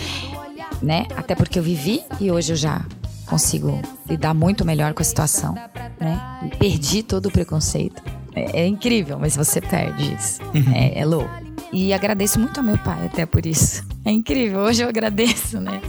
né? 0.82 1.06
Até 1.18 1.36
porque 1.36 1.60
eu 1.60 1.64
vivi 1.64 2.02
e 2.20 2.32
hoje 2.32 2.54
eu 2.54 2.56
já 2.56 2.86
consigo 3.26 3.82
lidar 4.08 4.34
muito 4.34 4.64
melhor 4.64 4.94
com 4.94 5.02
a 5.02 5.06
situação, 5.06 5.56
né? 6.00 6.22
E 6.46 6.56
perdi 6.56 7.04
todo 7.04 7.26
o 7.26 7.32
preconceito. 7.32 8.02
É, 8.34 8.62
é 8.62 8.68
incrível, 8.68 9.18
mas 9.20 9.36
você 9.36 9.60
perde 9.60 10.14
isso. 10.14 10.42
Uhum. 10.44 10.74
É, 10.74 11.00
é 11.00 11.06
louco. 11.06 11.30
E 11.74 11.94
agradeço 11.94 12.40
muito 12.40 12.58
ao 12.58 12.64
meu 12.64 12.78
pai 12.78 13.06
até 13.06 13.26
por 13.26 13.46
isso. 13.46 13.84
É 14.06 14.12
incrível. 14.12 14.60
Hoje 14.60 14.84
eu 14.84 14.88
agradeço, 14.88 15.60
né? 15.60 15.82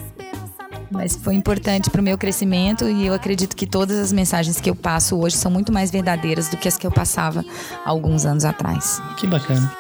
Mas 0.91 1.17
foi 1.17 1.35
importante 1.35 1.91
para 1.91 2.01
o 2.01 2.05
meu 2.05 2.17
crescimento 2.17 2.89
e 2.89 3.07
eu 3.07 3.15
acredito 3.15 3.57
que 3.57 3.67
todas 3.67 3.99
as 3.99 4.13
mensagens 4.13 4.61
que 4.61 4.71
eu 4.71 4.75
passo 4.75 5.17
hoje 5.19 5.37
são 5.37 5.51
muito 5.51 5.73
mais 5.73 5.91
verdadeiras 5.91 6.49
do 6.49 6.57
que 6.57 6.69
as 6.69 6.77
que 6.77 6.87
eu 6.87 6.91
passava 6.91 7.45
alguns 7.85 8.25
anos 8.25 8.45
atrás. 8.45 9.01
Que 9.17 9.27
bacana. 9.27 9.73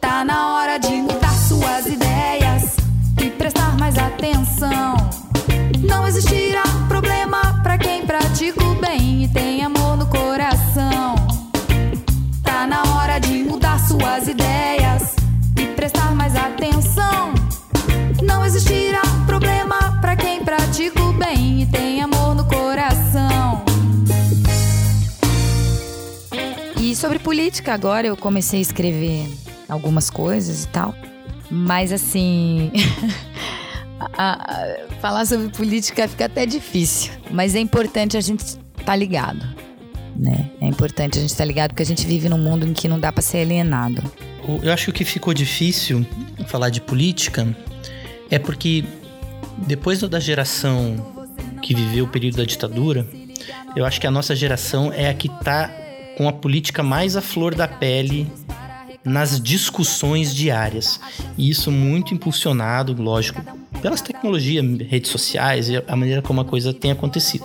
Tá 0.00 0.24
na 0.24 0.54
hora 0.54 0.78
de 0.78 0.92
mudar 0.96 1.32
suas 1.32 1.86
ideias 1.86 2.76
e 3.22 3.30
prestar 3.30 3.76
mais 3.78 3.96
atenção. 3.96 4.96
Não 5.86 6.06
existirá 6.06 6.62
problema 6.88 7.60
para 7.62 7.78
quem 7.78 8.04
pratica 8.04 8.62
o 8.64 8.74
bem 8.74 9.24
e 9.24 9.28
tem 9.28 9.62
amor 9.62 9.96
no 9.96 10.06
coração. 10.06 11.14
Tá 12.42 12.66
na 12.66 12.82
hora 12.94 13.18
de 13.18 13.44
mudar 13.44 13.78
suas 13.78 14.26
ideias 14.26 14.77
sobre 26.98 27.20
política 27.20 27.72
agora 27.72 28.08
eu 28.08 28.16
comecei 28.16 28.58
a 28.58 28.62
escrever 28.62 29.30
algumas 29.68 30.10
coisas 30.10 30.64
e 30.64 30.68
tal. 30.68 30.94
Mas 31.48 31.92
assim, 31.92 32.72
a, 34.18 34.52
a, 34.52 34.76
falar 35.00 35.24
sobre 35.24 35.48
política 35.48 36.08
fica 36.08 36.24
até 36.24 36.44
difícil. 36.44 37.12
Mas 37.30 37.54
é 37.54 37.60
importante 37.60 38.16
a 38.16 38.20
gente 38.20 38.40
estar 38.40 38.58
tá 38.84 38.96
ligado. 38.96 39.46
Né? 40.16 40.50
É 40.60 40.66
importante 40.66 41.18
a 41.18 41.20
gente 41.20 41.30
estar 41.30 41.44
tá 41.44 41.46
ligado 41.46 41.70
porque 41.70 41.84
a 41.84 41.86
gente 41.86 42.04
vive 42.04 42.28
num 42.28 42.38
mundo 42.38 42.66
em 42.66 42.72
que 42.72 42.88
não 42.88 42.98
dá 42.98 43.12
para 43.12 43.22
ser 43.22 43.38
alienado. 43.38 44.02
Eu 44.62 44.72
acho 44.72 44.86
que 44.86 44.90
o 44.90 44.94
que 44.94 45.04
ficou 45.04 45.32
difícil 45.32 46.04
falar 46.48 46.70
de 46.70 46.80
política 46.80 47.46
é 48.28 48.40
porque 48.40 48.84
depois 49.58 50.00
da 50.00 50.18
geração 50.18 51.14
que 51.62 51.74
viveu 51.74 52.06
o 52.06 52.08
período 52.08 52.38
da 52.38 52.44
ditadura, 52.44 53.06
eu 53.76 53.86
acho 53.86 54.00
que 54.00 54.06
a 54.06 54.10
nossa 54.10 54.34
geração 54.34 54.92
é 54.92 55.08
a 55.08 55.14
que 55.14 55.28
está 55.28 55.70
com 56.18 56.28
a 56.28 56.32
política 56.32 56.82
mais 56.82 57.16
à 57.16 57.22
flor 57.22 57.54
da 57.54 57.68
pele 57.68 58.26
nas 59.04 59.40
discussões 59.40 60.34
diárias. 60.34 60.98
E 61.36 61.48
isso 61.48 61.70
muito 61.70 62.12
impulsionado, 62.12 63.00
lógico, 63.00 63.40
pelas 63.80 64.00
tecnologias, 64.00 64.64
redes 64.80 65.12
sociais 65.12 65.68
e 65.68 65.76
a 65.76 65.94
maneira 65.94 66.20
como 66.20 66.40
a 66.40 66.44
coisa 66.44 66.74
tem 66.74 66.90
acontecido. 66.90 67.44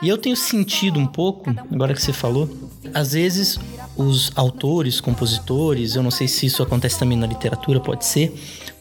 E 0.00 0.08
eu 0.08 0.16
tenho 0.16 0.34
sentido 0.34 0.98
um 0.98 1.06
pouco, 1.06 1.50
agora 1.70 1.92
que 1.92 2.00
você 2.00 2.14
falou, 2.14 2.48
às 2.94 3.12
vezes 3.12 3.60
os 3.94 4.32
autores, 4.34 5.02
compositores, 5.02 5.94
eu 5.94 6.02
não 6.02 6.10
sei 6.10 6.26
se 6.26 6.46
isso 6.46 6.62
acontece 6.62 6.98
também 6.98 7.18
na 7.18 7.26
literatura, 7.26 7.78
pode 7.78 8.06
ser, 8.06 8.32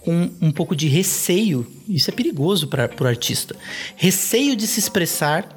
com 0.06 0.30
um 0.42 0.52
pouco 0.52 0.74
de 0.74 0.88
receio, 0.88 1.68
isso 1.90 2.10
é 2.10 2.14
perigoso 2.14 2.68
para 2.68 2.90
o 3.02 3.06
artista, 3.06 3.58
receio 3.98 4.56
de 4.56 4.66
se 4.66 4.80
expressar 4.80 5.57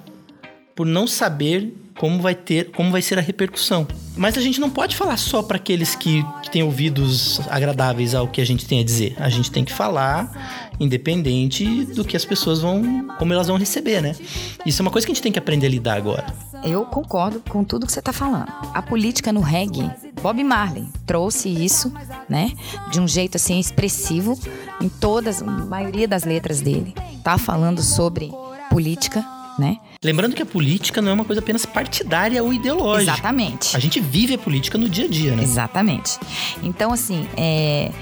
por 0.80 0.86
não 0.86 1.06
saber 1.06 1.74
como 1.98 2.22
vai 2.22 2.34
ter, 2.34 2.70
como 2.70 2.90
vai 2.90 3.02
ser 3.02 3.18
a 3.18 3.20
repercussão. 3.20 3.86
Mas 4.16 4.38
a 4.38 4.40
gente 4.40 4.58
não 4.58 4.70
pode 4.70 4.96
falar 4.96 5.18
só 5.18 5.42
para 5.42 5.58
aqueles 5.58 5.94
que, 5.94 6.24
têm 6.50 6.62
ouvidos 6.62 7.38
agradáveis 7.50 8.14
ao 8.14 8.26
que 8.26 8.40
a 8.40 8.46
gente 8.46 8.64
tem 8.66 8.80
a 8.80 8.82
dizer. 8.82 9.14
A 9.18 9.28
gente 9.28 9.50
tem 9.50 9.62
que 9.62 9.74
falar 9.74 10.72
independente 10.80 11.84
do 11.84 12.02
que 12.02 12.16
as 12.16 12.24
pessoas 12.24 12.62
vão, 12.62 13.08
como 13.18 13.30
elas 13.34 13.48
vão 13.48 13.58
receber, 13.58 14.00
né? 14.00 14.16
Isso 14.64 14.80
é 14.80 14.82
uma 14.82 14.90
coisa 14.90 15.06
que 15.06 15.12
a 15.12 15.14
gente 15.14 15.22
tem 15.22 15.30
que 15.30 15.38
aprender 15.38 15.66
a 15.66 15.68
lidar 15.68 15.98
agora. 15.98 16.24
Eu 16.64 16.86
concordo 16.86 17.42
com 17.46 17.62
tudo 17.62 17.84
que 17.84 17.92
você 17.92 17.98
está 17.98 18.10
falando. 18.14 18.50
A 18.72 18.80
política 18.80 19.30
no 19.30 19.40
reggae, 19.40 19.90
Bob 20.22 20.42
Marley 20.42 20.88
trouxe 21.04 21.50
isso, 21.50 21.92
né? 22.26 22.52
De 22.90 22.98
um 22.98 23.06
jeito 23.06 23.36
assim 23.36 23.60
expressivo 23.60 24.40
em 24.80 24.88
todas, 24.88 25.42
a 25.42 25.44
maioria 25.44 26.08
das 26.08 26.24
letras 26.24 26.62
dele. 26.62 26.94
Tá 27.22 27.36
falando 27.36 27.82
sobre 27.82 28.32
política, 28.70 29.22
né? 29.60 29.76
Lembrando 30.02 30.34
que 30.34 30.42
a 30.42 30.46
política 30.46 31.00
não 31.00 31.10
é 31.10 31.14
uma 31.14 31.24
coisa 31.24 31.40
apenas 31.40 31.64
partidária 31.64 32.42
ou 32.42 32.52
ideológica. 32.52 33.12
Exatamente. 33.12 33.76
A 33.76 33.78
gente 33.78 34.00
vive 34.00 34.34
a 34.34 34.38
política 34.38 34.76
no 34.76 34.88
dia 34.88 35.04
a 35.04 35.08
dia, 35.08 35.36
né? 35.36 35.42
Exatamente. 35.42 36.18
Então, 36.62 36.92
assim, 36.92 37.28
é... 37.36 37.92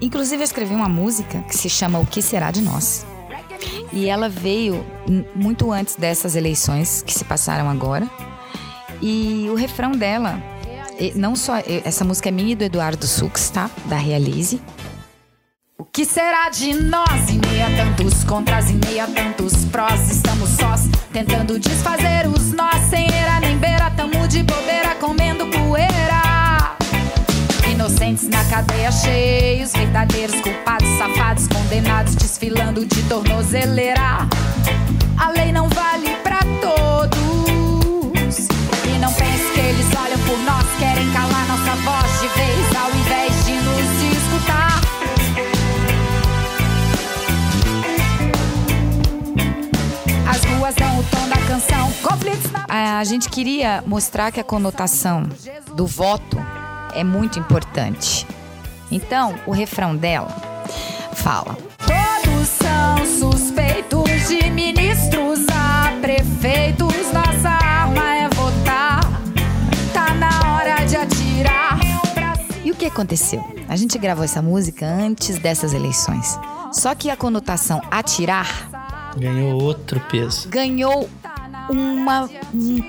inclusive 0.00 0.40
eu 0.40 0.44
escrevi 0.44 0.74
uma 0.74 0.88
música 0.88 1.42
que 1.42 1.56
se 1.56 1.68
chama 1.68 1.98
O 1.98 2.06
Que 2.06 2.22
Será 2.22 2.50
de 2.50 2.62
Nós. 2.62 3.04
E 3.92 4.08
ela 4.08 4.28
veio 4.28 4.86
muito 5.34 5.72
antes 5.72 5.96
dessas 5.96 6.36
eleições 6.36 7.02
que 7.02 7.12
se 7.12 7.24
passaram 7.24 7.68
agora. 7.68 8.08
E 9.02 9.46
o 9.50 9.54
refrão 9.54 9.92
dela, 9.92 10.42
não 11.16 11.34
só 11.34 11.54
essa 11.84 12.04
música 12.04 12.28
é 12.28 12.32
minha 12.32 12.52
e 12.52 12.54
do 12.54 12.64
Eduardo 12.64 13.06
Sux, 13.06 13.50
tá? 13.50 13.70
Da 13.86 13.96
Realize. 13.96 14.60
O 15.80 15.84
que 15.84 16.04
será 16.04 16.50
de 16.50 16.74
nós? 16.74 17.30
Em 17.30 17.38
meia 17.38 17.68
tantos 17.76 18.24
contras, 18.24 18.68
em 18.68 18.80
meia 18.84 19.06
tantos 19.06 19.64
prós, 19.66 20.10
estamos 20.10 20.50
sós, 20.50 20.88
tentando 21.12 21.56
desfazer 21.56 22.26
os 22.26 22.52
nós. 22.52 22.82
Sem 22.90 23.06
era 23.06 23.38
nem 23.38 23.56
beira, 23.56 23.88
tamo 23.92 24.26
de 24.26 24.42
bobeira, 24.42 24.96
comendo 24.96 25.46
poeira. 25.46 26.76
Inocentes 27.70 28.28
na 28.28 28.44
cadeia, 28.46 28.90
cheios, 28.90 29.72
verdadeiros 29.72 30.40
culpados, 30.40 30.88
safados, 30.98 31.46
condenados, 31.46 32.16
desfilando 32.16 32.84
de 32.84 33.00
tornozeleira. 33.04 34.27
A 52.98 53.04
gente 53.04 53.28
queria 53.28 53.80
mostrar 53.86 54.32
que 54.32 54.40
a 54.40 54.44
conotação 54.44 55.22
do 55.72 55.86
voto 55.86 56.36
é 56.92 57.04
muito 57.04 57.38
importante. 57.38 58.26
Então, 58.90 59.36
o 59.46 59.52
refrão 59.52 59.94
dela 59.94 60.34
fala: 61.12 61.56
Todos 61.86 62.48
são 62.48 63.30
suspeitos 63.30 64.26
de 64.26 64.50
ministros 64.50 65.46
a 65.48 65.92
prefeitos. 66.00 66.92
Nossa 67.12 67.48
arma 67.48 68.16
é 68.16 68.28
votar. 68.30 69.00
Tá 69.92 70.12
na 70.14 70.56
hora 70.56 70.84
de 70.84 70.96
atirar. 70.96 71.78
E 72.64 72.72
o 72.72 72.74
que 72.74 72.86
aconteceu? 72.86 73.44
A 73.68 73.76
gente 73.76 73.96
gravou 73.96 74.24
essa 74.24 74.42
música 74.42 74.84
antes 74.84 75.38
dessas 75.38 75.72
eleições. 75.72 76.36
Só 76.72 76.96
que 76.96 77.10
a 77.10 77.16
conotação 77.16 77.80
atirar 77.92 78.68
Ganhou 79.16 79.62
outro 79.62 80.00
peso. 80.10 80.48
ganhou 80.48 81.08
uma, 81.68 82.28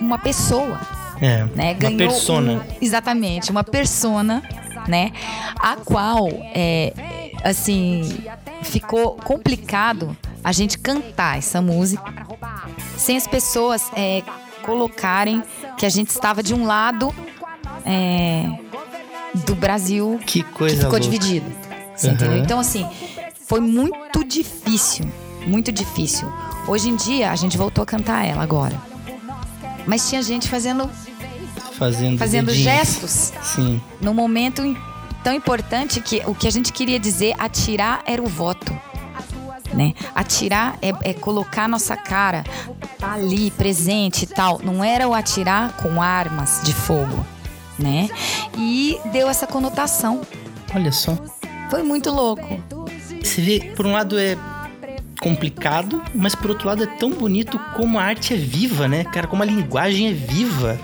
uma 0.01 0.17
pessoa. 0.17 0.79
É, 1.21 1.43
né? 1.55 1.75
uma 1.81 1.97
persona. 1.97 2.51
um- 2.53 2.61
exatamente, 2.81 3.51
uma 3.51 3.63
persona, 3.63 4.41
né? 4.87 5.11
A 5.59 5.75
qual, 5.75 6.29
é, 6.53 6.93
assim, 7.43 8.01
ficou 8.63 9.13
complicado 9.15 10.15
a 10.43 10.51
gente 10.53 10.77
cantar 10.79 11.37
essa 11.37 11.61
música 11.61 12.25
sem 12.97 13.17
as 13.17 13.27
pessoas 13.27 13.91
é, 13.95 14.23
colocarem 14.63 15.43
que 15.77 15.85
a 15.85 15.89
gente 15.89 16.09
estava 16.09 16.41
de 16.41 16.53
um 16.53 16.65
lado 16.65 17.13
é, 17.85 18.45
do 19.45 19.55
Brasil 19.55 20.19
Que 20.25 20.41
que 20.41 20.43
coisa 20.43 20.75
ficou 20.75 20.91
louca. 20.91 21.01
dividido. 21.01 21.45
Uhum. 22.03 22.37
Então, 22.37 22.59
assim, 22.59 22.87
foi 23.45 23.59
muito 23.59 24.23
difícil. 24.23 25.05
Muito 25.45 25.71
difícil. 25.71 26.31
Hoje 26.69 26.87
em 26.87 26.95
dia, 26.95 27.31
a 27.31 27.35
gente 27.35 27.57
voltou 27.57 27.81
a 27.81 27.85
cantar 27.85 28.23
ela 28.23 28.43
agora. 28.43 28.79
Mas 29.87 30.07
tinha 30.07 30.21
gente 30.21 30.47
fazendo, 30.47 30.87
Fazendo, 31.73 32.19
fazendo 32.19 32.45
dedinhos. 32.45 32.63
gestos 32.63 33.33
Sim. 33.41 33.81
num 33.99 34.13
momento 34.13 34.61
tão 35.23 35.33
importante 35.33 35.99
que 35.99 36.21
o 36.27 36.35
que 36.35 36.47
a 36.47 36.51
gente 36.51 36.71
queria 36.71 36.99
dizer, 36.99 37.33
atirar 37.39 38.03
era 38.05 38.21
o 38.21 38.27
voto. 38.27 38.71
Né? 39.73 39.95
Atirar 40.13 40.77
é, 40.79 41.09
é 41.09 41.13
colocar 41.15 41.67
nossa 41.67 41.97
cara 41.97 42.43
tá 42.99 43.13
ali, 43.13 43.49
presente 43.49 44.23
e 44.23 44.27
tal. 44.27 44.61
Não 44.63 44.83
era 44.83 45.07
o 45.07 45.15
atirar 45.15 45.73
com 45.77 45.99
armas 45.99 46.61
de 46.63 46.73
fogo, 46.73 47.25
né? 47.79 48.09
E 48.55 48.99
deu 49.11 49.27
essa 49.27 49.47
conotação. 49.47 50.21
Olha 50.75 50.91
só. 50.91 51.17
Foi 51.71 51.81
muito 51.81 52.11
louco. 52.11 52.61
Você 53.23 53.41
vê, 53.41 53.73
por 53.75 53.87
um 53.87 53.91
lado 53.93 54.19
é 54.19 54.37
complicado, 55.19 56.01
mas 56.13 56.35
por 56.35 56.49
outro 56.49 56.67
lado 56.67 56.83
é 56.83 56.87
tão 56.87 57.11
bonito 57.11 57.59
como 57.75 57.99
a 57.99 58.03
arte 58.03 58.33
é 58.33 58.37
viva, 58.37 58.87
né? 58.87 59.03
Cara, 59.03 59.27
como 59.27 59.43
a 59.43 59.45
linguagem 59.45 60.07
é 60.07 60.13
viva. 60.13 60.79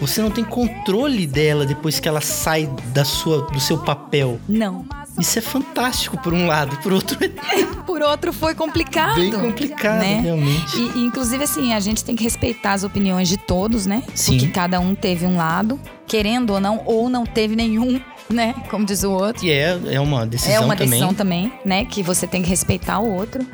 Você 0.00 0.22
não 0.22 0.30
tem 0.30 0.42
controle 0.42 1.26
dela 1.26 1.66
depois 1.66 2.00
que 2.00 2.08
ela 2.08 2.22
sai 2.22 2.66
da 2.94 3.04
sua, 3.04 3.42
do 3.50 3.60
seu 3.60 3.78
papel. 3.78 4.40
Não. 4.48 4.86
Isso 5.18 5.38
é 5.38 5.42
fantástico 5.42 6.16
por 6.18 6.32
um 6.32 6.46
lado, 6.46 6.76
por 6.78 6.92
outro 6.92 7.18
é 7.22 7.30
Por 7.84 8.02
outro, 8.02 8.32
foi 8.32 8.54
complicado. 8.54 9.16
bem 9.16 9.32
complicado, 9.32 10.00
né? 10.00 10.20
realmente. 10.20 10.76
E, 10.76 11.00
inclusive, 11.00 11.42
assim, 11.42 11.74
a 11.74 11.80
gente 11.80 12.04
tem 12.04 12.14
que 12.14 12.22
respeitar 12.22 12.72
as 12.72 12.84
opiniões 12.84 13.28
de 13.28 13.36
todos, 13.36 13.84
né? 13.84 14.02
Sim. 14.14 14.38
Porque 14.38 14.52
cada 14.52 14.78
um 14.78 14.94
teve 14.94 15.26
um 15.26 15.36
lado, 15.36 15.78
querendo 16.06 16.50
ou 16.50 16.60
não, 16.60 16.82
ou 16.86 17.10
não 17.10 17.26
teve 17.26 17.56
nenhum, 17.56 18.00
né? 18.30 18.54
Como 18.70 18.86
diz 18.86 19.02
o 19.02 19.10
outro. 19.10 19.44
E 19.44 19.50
é, 19.50 19.78
é 19.90 20.00
uma 20.00 20.26
decisão 20.26 20.54
é 20.54 20.60
uma 20.60 20.76
também. 20.76 20.90
decisão 20.90 21.14
também, 21.14 21.52
né? 21.64 21.84
Que 21.84 22.02
você 22.02 22.26
tem 22.26 22.42
que 22.42 22.48
respeitar 22.48 23.00
o 23.00 23.12
outro. 23.12 23.44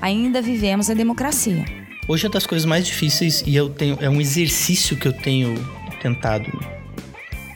Ainda 0.00 0.40
vivemos 0.42 0.90
a 0.90 0.94
democracia. 0.94 1.64
Hoje 2.06 2.26
é 2.26 2.30
das 2.30 2.46
coisas 2.46 2.64
mais 2.64 2.86
difíceis 2.86 3.42
e 3.46 3.56
eu 3.56 3.68
tenho 3.68 3.98
é 4.00 4.08
um 4.08 4.20
exercício 4.20 4.96
que 4.96 5.08
eu 5.08 5.12
tenho 5.12 5.54
tentado, 6.00 6.46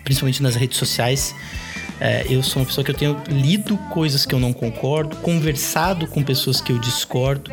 principalmente 0.05 0.43
nas 0.43 0.57
redes 0.57 0.77
sociais. 0.77 1.35
É, 2.05 2.27
eu 2.29 2.43
sou 2.43 2.61
uma 2.61 2.67
pessoa 2.67 2.85
que 2.85 2.91
eu 2.91 2.97
tenho 2.97 3.23
lido 3.29 3.79
coisas 3.93 4.27
que 4.27 4.35
eu 4.35 4.41
não 4.41 4.53
concordo, 4.53 5.15
conversado 5.19 6.09
com 6.09 6.21
pessoas 6.21 6.61
que 6.61 6.73
eu 6.73 6.79
discordo 6.81 7.49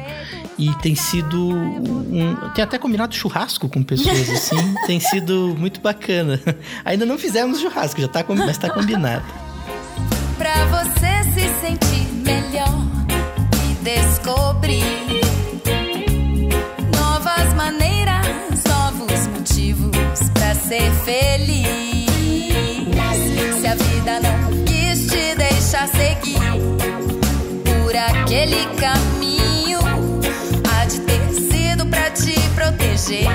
e 0.57 0.73
tem 0.81 0.95
sido 0.95 1.51
um, 1.51 2.35
tem 2.55 2.63
até 2.63 2.79
combinado 2.79 3.13
churrasco 3.13 3.69
com 3.69 3.83
pessoas 3.83 4.25
assim, 4.27 4.57
tem 4.87 4.99
sido 4.99 5.55
muito 5.55 5.79
bacana. 5.79 6.41
Ainda 6.83 7.05
não 7.05 7.19
fizemos 7.19 7.59
churrasco, 7.59 8.01
já 8.01 8.07
tá 8.07 8.25
mas 8.27 8.57
tá 8.57 8.71
combinado. 8.71 9.23
Pra 10.35 10.65
você 10.65 11.23
se 11.31 11.47
sentir 11.61 12.11
melhor 12.25 12.87
e 13.69 13.83
descobrir 13.83 15.21
novas 16.97 17.53
maneiras, 17.53 18.25
novos 18.67 19.27
motivos 19.27 19.91
pra 20.33 20.55
ser 20.55 20.91
feliz. 21.05 21.98
Não 24.21 24.65
quis 24.65 25.07
te 25.07 25.35
deixar 25.35 25.87
seguir 25.87 26.39
por 27.63 27.95
aquele 27.95 28.65
caminho, 28.75 29.79
há 30.69 30.85
de 30.85 30.99
ter 31.01 31.33
sido 31.33 31.85
pra 31.87 32.09
te 32.11 32.33
proteger 32.55 33.27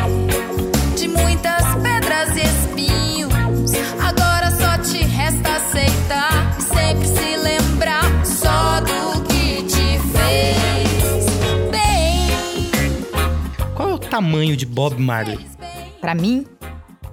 de 0.97 1.09
muitas 1.09 1.62
pedras 1.83 2.37
e 2.37 2.40
espinhos. 2.40 3.73
Agora 4.01 4.51
só 4.51 4.79
te 4.79 5.05
resta 5.05 5.57
aceitar 5.57 6.57
e 6.59 6.62
sempre 6.62 7.07
se 7.09 7.37
lembrar 7.37 8.25
só 8.25 8.81
do 8.81 9.23
que 9.25 9.62
te 9.64 9.99
fez 10.12 11.27
bem. 11.70 12.70
Qual 13.75 13.88
é 13.88 13.94
o 13.94 13.99
tamanho 13.99 14.57
de 14.57 14.66
Bob 14.66 15.01
Marley? 15.01 15.38
Pra 16.01 16.14
mim, 16.14 16.47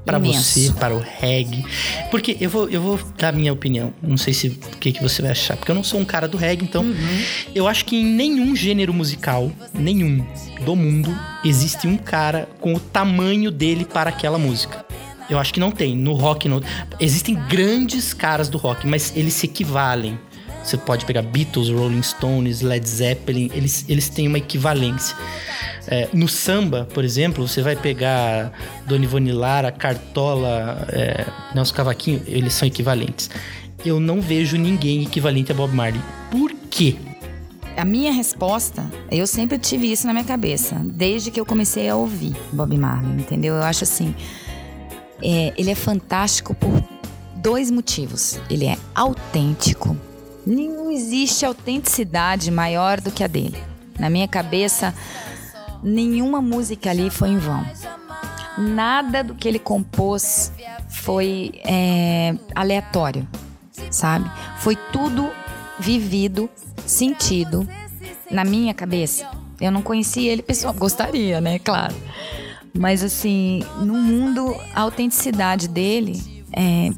Pra 0.06 0.18
imenso. 0.18 0.60
você, 0.60 0.74
para 0.74 0.96
o 0.96 1.00
reggae. 1.00 1.64
Porque 2.10 2.36
eu 2.40 2.50
vou, 2.50 2.70
eu 2.70 2.82
vou 2.82 3.00
dar 3.18 3.30
a 3.30 3.32
minha 3.32 3.54
opinião. 3.54 3.94
Não 4.02 4.18
sei 4.18 4.34
se 4.34 4.48
o 4.48 4.78
que, 4.78 4.92
que 4.92 5.02
você 5.02 5.22
vai 5.22 5.32
achar. 5.32 5.56
Porque 5.56 5.72
eu 5.72 5.76
não 5.76 5.84
sou 5.84 6.00
um 6.00 6.06
cara 6.06 6.28
do 6.28 6.38
reggae, 6.38 6.66
então. 6.66 6.84
Uhum. 6.84 7.24
Eu 7.54 7.68
acho 7.68 7.86
que 7.86 7.96
em 7.96 8.06
nenhum 8.06 8.56
gênero 8.56 8.94
musical, 8.94 9.52
nenhum 9.74 10.26
do 10.66 10.76
mundo, 10.76 11.16
existe 11.46 11.88
um 11.88 11.98
cara 11.98 12.50
com 12.60 12.74
o 12.74 12.80
tamanho 12.80 13.52
dele 13.52 13.86
para 13.86 14.10
aquela 14.10 14.38
música. 14.38 14.86
Eu 15.30 15.40
acho 15.40 15.54
que 15.54 15.60
não 15.60 15.72
tem. 15.72 15.96
No 15.96 16.14
rock 16.14 16.50
não. 16.50 16.62
Existem 17.00 17.36
grandes 17.48 18.14
caras 18.14 18.50
do 18.50 18.58
rock, 18.58 18.86
mas 18.88 19.14
eles 19.16 19.34
se 19.34 19.46
equivalem. 19.46 20.20
Você 20.64 20.78
pode 20.78 21.06
pegar 21.06 21.22
Beatles, 21.22 21.70
Rolling 21.70 22.04
Stones, 22.04 22.62
Led 22.62 22.88
Zeppelin, 22.88 23.50
eles, 23.54 23.86
eles 23.88 24.10
têm 24.10 24.28
uma 24.28 24.38
equivalência. 24.38 25.16
É, 25.88 26.08
no 26.14 26.28
samba, 26.28 26.88
por 26.94 27.04
exemplo, 27.04 27.48
você 27.48 27.62
vai 27.62 27.76
pegar 27.76 28.52
Dona 28.86 29.04
Ivone 29.04 29.32
Lara, 29.32 29.72
Cartola, 29.72 30.88
é, 30.90 31.26
Nelson 31.56 31.74
Cavaquinho, 31.74 32.22
eles 32.28 32.54
são 32.54 32.68
equivalentes. 32.68 33.30
Eu 33.84 34.00
não 34.00 34.22
vejo 34.22 34.58
ninguém 34.58 35.04
equivalente 35.04 35.52
a 35.52 35.56
Bob 35.56 35.74
Marley. 35.74 36.02
Por 36.30 36.52
quê? 36.70 36.96
A 37.76 37.84
minha 37.84 38.12
resposta, 38.12 38.86
eu 39.10 39.26
sempre 39.26 39.58
tive 39.58 39.92
isso 39.92 40.06
na 40.06 40.14
minha 40.14 40.26
cabeça, 40.26 40.76
desde 40.84 41.32
que 41.32 41.40
eu 41.40 41.46
comecei 41.46 41.90
a 41.90 41.96
ouvir 41.96 42.36
Bob 42.52 42.78
Marley, 42.78 43.14
entendeu? 43.14 43.56
Eu 43.56 43.64
acho 43.64 43.84
assim, 43.84 44.14
é, 45.22 45.54
ele 45.58 45.72
é 45.72 45.76
fantástico 45.76 46.54
por 46.54 46.84
dois 47.36 47.72
motivos. 47.72 48.40
Ele 48.50 48.66
é 48.66 48.78
autêntico. 48.94 49.98
Não 50.46 50.92
existe 50.92 51.46
autenticidade 51.46 52.50
maior 52.50 53.00
do 53.00 53.12
que 53.12 53.24
a 53.24 53.28
dele. 53.28 53.62
Na 54.00 54.10
minha 54.10 54.28
cabeça, 54.28 54.94
nenhuma 55.84 56.42
música 56.42 56.90
ali 56.90 57.10
foi 57.10 57.30
em 57.30 57.38
vão. 57.38 57.64
Nada 58.58 59.24
do 59.24 59.36
que 59.36 59.48
ele 59.48 59.60
compôs 59.60 60.52
foi 60.90 61.62
é, 61.66 62.36
aleatório, 62.56 63.28
sabe? 63.90 64.30
Foi 64.58 64.76
tudo 64.92 65.30
vivido, 65.80 66.50
sentido 66.86 67.68
na 68.30 68.44
minha 68.44 68.74
cabeça. 68.74 69.30
Eu 69.60 69.72
não 69.72 69.82
conhecia 69.82 70.32
ele 70.32 70.42
pessoal, 70.42 70.74
gostaria, 70.74 71.40
né? 71.40 71.60
Claro. 71.60 71.96
Mas 72.74 73.04
assim, 73.04 73.64
no 73.80 73.94
mundo, 73.94 74.56
a 74.74 74.82
autenticidade 74.82 75.68
dele 75.68 76.46
é, 76.52 76.90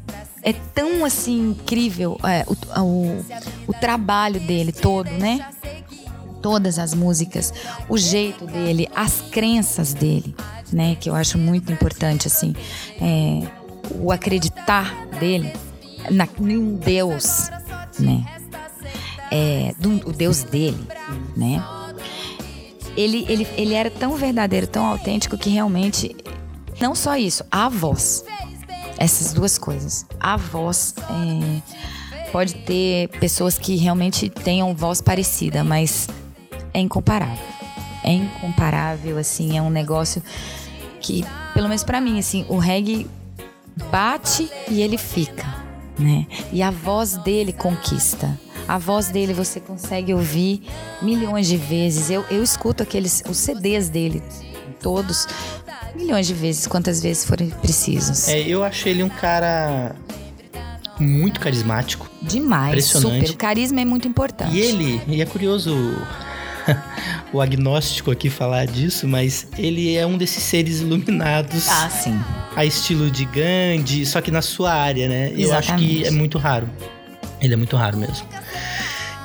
é 0.44 0.52
tão 0.52 1.04
assim 1.04 1.50
incrível 1.50 2.18
é, 2.22 2.44
o, 2.46 2.82
o, 2.82 3.24
o 3.66 3.72
trabalho 3.72 4.38
dele 4.38 4.72
todo, 4.72 5.10
né? 5.10 5.48
Todas 6.42 6.78
as 6.78 6.92
músicas, 6.92 7.52
o 7.88 7.96
jeito 7.96 8.44
dele, 8.44 8.86
as 8.94 9.22
crenças 9.22 9.94
dele, 9.94 10.36
né? 10.70 10.94
Que 11.00 11.08
eu 11.08 11.14
acho 11.14 11.38
muito 11.38 11.72
importante, 11.72 12.26
assim. 12.28 12.54
É, 13.00 13.48
o 13.98 14.12
acreditar 14.12 14.94
dele 15.18 15.50
na, 16.10 16.28
em 16.38 16.76
Deus, 16.76 17.48
né? 17.98 18.26
É, 19.30 19.74
do, 19.78 20.10
o 20.10 20.12
Deus 20.12 20.42
dele, 20.42 20.86
né? 21.34 21.64
Ele, 22.94 23.24
ele, 23.28 23.48
ele 23.56 23.74
era 23.74 23.90
tão 23.90 24.14
verdadeiro, 24.14 24.66
tão 24.66 24.84
autêntico 24.84 25.38
que 25.38 25.48
realmente. 25.48 26.14
Não 26.80 26.94
só 26.94 27.16
isso, 27.16 27.44
a 27.50 27.68
voz. 27.68 28.24
Essas 28.98 29.32
duas 29.32 29.58
coisas. 29.58 30.06
A 30.20 30.36
voz. 30.36 30.94
é, 31.10 31.84
pode 32.34 32.54
ter 32.54 33.08
pessoas 33.20 33.58
que 33.58 33.76
realmente 33.76 34.28
tenham 34.28 34.74
voz 34.74 35.00
parecida, 35.00 35.62
mas 35.62 36.08
é 36.72 36.80
incomparável. 36.80 37.54
É 38.02 38.12
incomparável, 38.12 39.18
assim, 39.18 39.56
é 39.56 39.62
um 39.62 39.70
negócio 39.70 40.22
que, 41.00 41.24
pelo 41.54 41.68
menos 41.68 41.84
pra 41.84 42.00
mim, 42.00 42.18
assim, 42.18 42.44
o 42.48 42.58
reggae 42.58 43.06
bate 43.90 44.50
e 44.68 44.82
ele 44.82 44.98
fica, 44.98 45.46
né? 45.98 46.26
E 46.52 46.62
a 46.62 46.70
voz 46.70 47.16
dele 47.18 47.52
conquista. 47.52 48.38
A 48.66 48.78
voz 48.78 49.08
dele 49.08 49.32
você 49.32 49.60
consegue 49.60 50.12
ouvir 50.12 50.62
milhões 51.02 51.46
de 51.46 51.56
vezes. 51.56 52.10
Eu, 52.10 52.24
eu 52.30 52.42
escuto 52.42 52.82
aqueles 52.82 53.22
os 53.28 53.36
CDs 53.36 53.88
dele 53.88 54.22
todos 54.80 55.26
milhões 55.96 56.26
de 56.26 56.34
vezes, 56.34 56.66
quantas 56.66 57.00
vezes 57.02 57.24
forem 57.24 57.50
precisos. 57.50 58.28
É, 58.28 58.40
eu 58.40 58.62
achei 58.64 58.92
ele 58.92 59.02
um 59.02 59.08
cara 59.08 59.94
muito 60.98 61.40
carismático. 61.40 62.08
Demais, 62.22 62.68
Impressionante. 62.90 63.20
super. 63.26 63.34
O 63.34 63.36
carisma 63.36 63.80
é 63.80 63.84
muito 63.84 64.06
importante. 64.08 64.54
E 64.54 64.60
ele, 64.60 65.00
e 65.08 65.20
é 65.20 65.26
curioso 65.26 65.74
o 67.32 67.40
agnóstico 67.42 68.10
aqui 68.10 68.30
falar 68.30 68.66
disso, 68.66 69.06
mas 69.08 69.46
ele 69.58 69.94
é 69.96 70.06
um 70.06 70.16
desses 70.16 70.42
seres 70.42 70.80
iluminados 70.80 71.68
Ah, 71.68 71.88
sim. 71.90 72.18
a 72.56 72.64
estilo 72.64 73.10
de 73.10 73.24
Gandhi, 73.26 74.06
só 74.06 74.20
que 74.20 74.30
na 74.30 74.40
sua 74.42 74.72
área, 74.72 75.08
né? 75.08 75.32
Eu 75.36 75.52
acho 75.54 75.74
que 75.76 75.84
Exatamente. 76.00 76.06
é 76.06 76.10
muito 76.10 76.38
raro. 76.38 76.70
Ele 77.40 77.52
é 77.54 77.56
muito 77.56 77.76
raro 77.76 77.98
mesmo. 77.98 78.26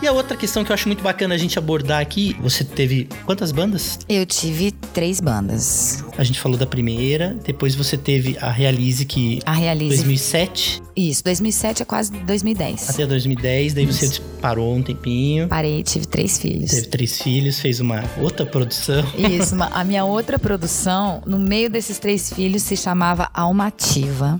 E 0.02 0.08
a 0.08 0.14
outra 0.14 0.38
questão 0.38 0.64
que 0.64 0.72
eu 0.72 0.74
acho 0.74 0.88
muito 0.88 1.04
bacana 1.04 1.36
a 1.36 1.38
gente 1.38 1.60
abordar 1.60 2.00
aqui, 2.02 2.34
você 2.42 2.64
teve 2.64 3.10
quantas 3.26 3.52
bandas? 3.52 4.00
Eu 4.08 4.26
tive 4.26 4.72
três 4.72 5.20
bandas. 5.20 6.06
A 6.18 6.24
gente 6.24 6.40
falou 6.40 6.58
da 6.58 6.66
primeira, 6.66 7.36
depois 7.46 7.76
você 7.76 7.98
teve 7.98 8.38
a 8.40 8.50
Realize 8.50 9.04
que 9.04 9.42
A 9.46 9.52
Realize. 9.52 9.98
2007 9.98 10.82
Isso, 10.96 11.22
2007 11.26 11.82
é 11.82 11.86
quase 11.86 12.12
2010. 12.14 12.90
até 12.90 13.06
2010, 13.06 13.74
daí 13.74 13.86
você 13.86 14.06
Isso. 14.06 14.22
parou 14.42 14.74
um 14.74 14.82
tempinho, 14.82 15.50
Parei, 15.50 15.84
tive 15.84 16.08
três 16.08 16.38
filhos. 16.40 16.72
teve 16.72 16.88
três 16.88 17.22
filhos, 17.22 17.60
fez 17.60 17.82
uma 17.82 18.02
outra 18.18 18.46
produção. 18.46 19.04
Isso, 19.18 19.54
uma- 19.54 19.68
a 19.68 19.84
minha 19.84 20.06
outra 20.06 20.40
produção, 20.40 21.22
no 21.26 21.38
meio 21.38 21.70
desses 21.70 22.00
três 22.00 22.32
filhos, 22.32 22.62
se 22.64 22.78
chamava 22.78 23.30
Almativa, 23.34 24.40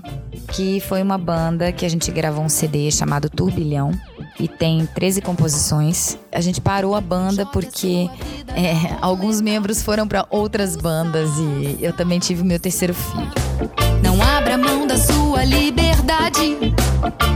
que 0.54 0.80
foi 0.80 1.02
uma 1.02 1.18
banda 1.18 1.70
que 1.70 1.84
a 1.84 1.88
gente 1.88 2.10
gravou 2.10 2.42
um 2.44 2.48
CD 2.48 2.90
chamado 2.90 3.28
Turbilhão 3.28 3.92
e 4.40 4.48
tem 4.48 4.86
13 4.86 5.20
composições. 5.20 6.16
A 6.32 6.40
gente 6.40 6.60
parou 6.60 6.94
a 6.94 7.00
banda 7.00 7.44
porque 7.46 8.08
é, 8.48 8.96
alguns 9.00 9.40
membros 9.40 9.82
foram 9.82 10.08
para 10.08 10.26
outras 10.30 10.76
bandas 10.76 11.28
e 11.38 11.78
eu 11.80 11.92
também 11.92 12.18
tive 12.18 12.42
meu 12.42 12.58
terceiro 12.58 12.94
filho. 12.94 13.30
Não 14.02 14.20
abra 14.22 14.56
mão 14.56 14.86
da 14.86 14.96
sua 14.96 15.44
liberdade. 15.44 16.56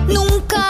Nunca. 0.08 0.64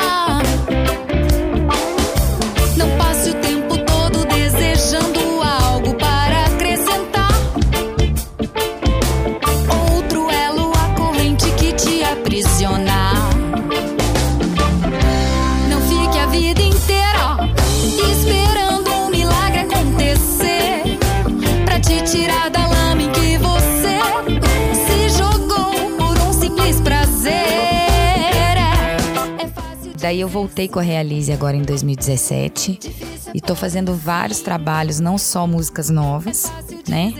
Eu 30.24 30.28
voltei 30.28 30.68
com 30.68 30.78
a 30.78 30.82
Realize 30.82 31.30
agora 31.30 31.54
em 31.54 31.60
2017 31.60 32.80
e 33.34 33.40
tô 33.42 33.54
fazendo 33.54 33.94
vários 33.94 34.40
trabalhos, 34.40 34.98
não 34.98 35.18
só 35.18 35.46
músicas 35.46 35.90
novas, 35.90 36.50
né? 36.88 37.12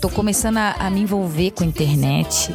Tô 0.00 0.08
começando 0.08 0.56
a, 0.56 0.72
a 0.78 0.88
me 0.88 1.00
envolver 1.00 1.50
com 1.50 1.62
a 1.62 1.66
internet, 1.66 2.54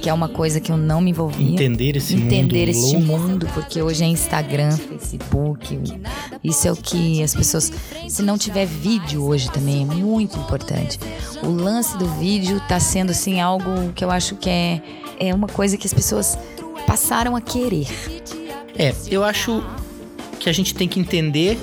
que 0.00 0.08
é 0.08 0.14
uma 0.14 0.28
coisa 0.28 0.60
que 0.60 0.70
eu 0.70 0.76
não 0.76 1.00
me 1.00 1.10
envolvia. 1.10 1.50
Entender 1.50 1.96
esse 1.96 2.14
Entender 2.14 2.66
mundo 2.66 2.70
este 2.70 2.96
louco. 2.96 3.00
mundo, 3.28 3.48
porque 3.54 3.82
hoje 3.82 4.04
é 4.04 4.06
Instagram, 4.06 4.70
Facebook. 4.70 5.76
Isso 6.44 6.68
é 6.68 6.72
o 6.72 6.76
que 6.76 7.24
as 7.24 7.34
pessoas. 7.34 7.72
Se 8.08 8.22
não 8.22 8.38
tiver 8.38 8.66
vídeo 8.66 9.24
hoje 9.24 9.50
também, 9.50 9.82
é 9.82 9.84
muito 9.84 10.38
importante. 10.38 10.96
O 11.42 11.48
lance 11.48 11.98
do 11.98 12.06
vídeo 12.06 12.62
tá 12.68 12.78
sendo 12.78 13.10
assim 13.10 13.40
algo 13.40 13.92
que 13.96 14.04
eu 14.04 14.12
acho 14.12 14.36
que 14.36 14.48
é, 14.48 14.80
é 15.18 15.34
uma 15.34 15.48
coisa 15.48 15.76
que 15.76 15.88
as 15.88 15.94
pessoas 15.94 16.38
passaram 16.86 17.34
a 17.34 17.40
querer. 17.40 17.88
É, 18.80 18.94
eu 19.10 19.22
acho 19.22 19.62
que 20.38 20.48
a 20.48 20.52
gente 20.52 20.74
tem 20.74 20.88
que 20.88 20.98
entender 20.98 21.58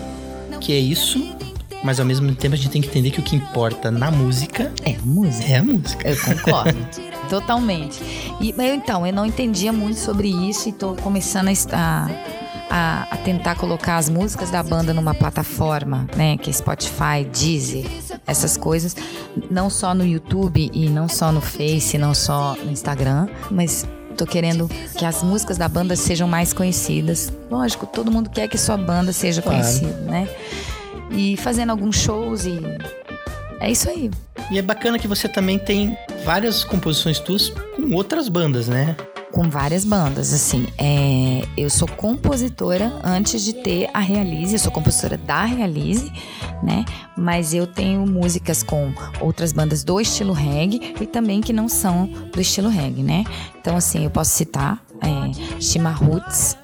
que 0.61 0.71
é 0.71 0.77
isso, 0.77 1.35
mas 1.83 1.99
ao 1.99 2.05
mesmo 2.05 2.33
tempo 2.35 2.53
a 2.53 2.57
gente 2.57 2.69
tem 2.69 2.79
que 2.81 2.87
entender 2.87 3.09
que 3.09 3.19
o 3.19 3.23
que 3.23 3.35
importa 3.35 3.89
na 3.89 4.11
música 4.11 4.71
É 4.85 4.95
música. 5.03 5.47
é 5.51 5.55
a 5.57 5.63
música. 5.63 6.07
Eu 6.09 6.17
concordo. 6.17 6.77
Totalmente. 7.27 7.99
E 8.39 8.53
eu, 8.55 8.75
então, 8.75 9.05
eu 9.05 9.11
não 9.11 9.25
entendia 9.25 9.73
muito 9.73 9.99
sobre 9.99 10.29
isso 10.29 10.69
e 10.69 10.71
tô 10.71 10.93
começando 10.95 11.47
a, 11.47 11.51
estar, 11.51 12.09
a, 12.69 13.07
a 13.11 13.17
tentar 13.17 13.55
colocar 13.55 13.97
as 13.97 14.09
músicas 14.09 14.51
da 14.51 14.61
banda 14.61 14.93
numa 14.93 15.13
plataforma, 15.13 16.07
né? 16.15 16.37
Que 16.37 16.49
é 16.51 16.53
Spotify, 16.53 17.25
Deezer, 17.33 17.85
essas 18.27 18.55
coisas. 18.55 18.95
Não 19.49 19.69
só 19.71 19.93
no 19.95 20.05
YouTube 20.05 20.69
e 20.71 20.87
não 20.87 21.09
só 21.09 21.31
no 21.31 21.41
Face, 21.41 21.97
não 21.97 22.13
só 22.13 22.55
no 22.63 22.71
Instagram, 22.71 23.27
mas. 23.49 23.85
Tô 24.17 24.25
querendo 24.25 24.67
que 24.97 25.05
as 25.05 25.21
músicas 25.21 25.57
da 25.57 25.69
banda 25.69 25.95
sejam 25.95 26.27
mais 26.27 26.51
conhecidas. 26.51 27.31
Lógico, 27.51 27.85
todo 27.85 28.11
mundo 28.11 28.29
quer 28.29 28.47
que 28.47 28.57
sua 28.57 28.75
banda 28.75 29.13
seja 29.13 29.41
Claro. 29.41 29.59
conhecida, 29.59 29.93
né? 30.09 30.27
E 31.11 31.37
fazendo 31.37 31.69
alguns 31.69 31.95
shows 31.97 32.45
e. 32.45 32.59
É 33.59 33.71
isso 33.71 33.87
aí. 33.89 34.09
E 34.51 34.57
é 34.57 34.61
bacana 34.61 34.97
que 34.97 35.07
você 35.07 35.27
também 35.27 35.59
tem 35.59 35.95
várias 36.25 36.63
composições 36.63 37.19
tuas 37.19 37.49
com 37.75 37.93
outras 37.93 38.27
bandas, 38.27 38.67
né? 38.67 38.95
Com 39.31 39.49
várias 39.49 39.83
bandas, 39.83 40.33
assim. 40.33 40.67
É, 40.77 41.45
eu 41.57 41.69
sou 41.69 41.87
compositora 41.87 42.99
antes 43.03 43.41
de 43.41 43.53
ter 43.53 43.89
a 43.93 43.99
Realize, 43.99 44.53
eu 44.53 44.59
sou 44.59 44.71
compositora 44.71 45.17
da 45.17 45.45
Realize, 45.45 46.11
né? 46.63 46.85
Mas 47.15 47.53
eu 47.53 47.67
tenho 47.67 48.05
músicas 48.05 48.63
com 48.63 48.93
outras 49.19 49.51
bandas 49.51 49.83
do 49.83 49.99
estilo 49.99 50.33
reggae 50.33 50.95
e 50.99 51.05
também 51.05 51.41
que 51.41 51.53
não 51.53 51.67
são 51.67 52.07
do 52.31 52.39
estilo 52.39 52.69
reggae, 52.69 53.03
né? 53.03 53.23
Então, 53.59 53.75
assim, 53.75 54.03
eu 54.03 54.09
posso 54.09 54.31
citar 54.31 54.81
é, 55.01 55.61
Shima 55.61 55.91
Roots, 55.91 56.57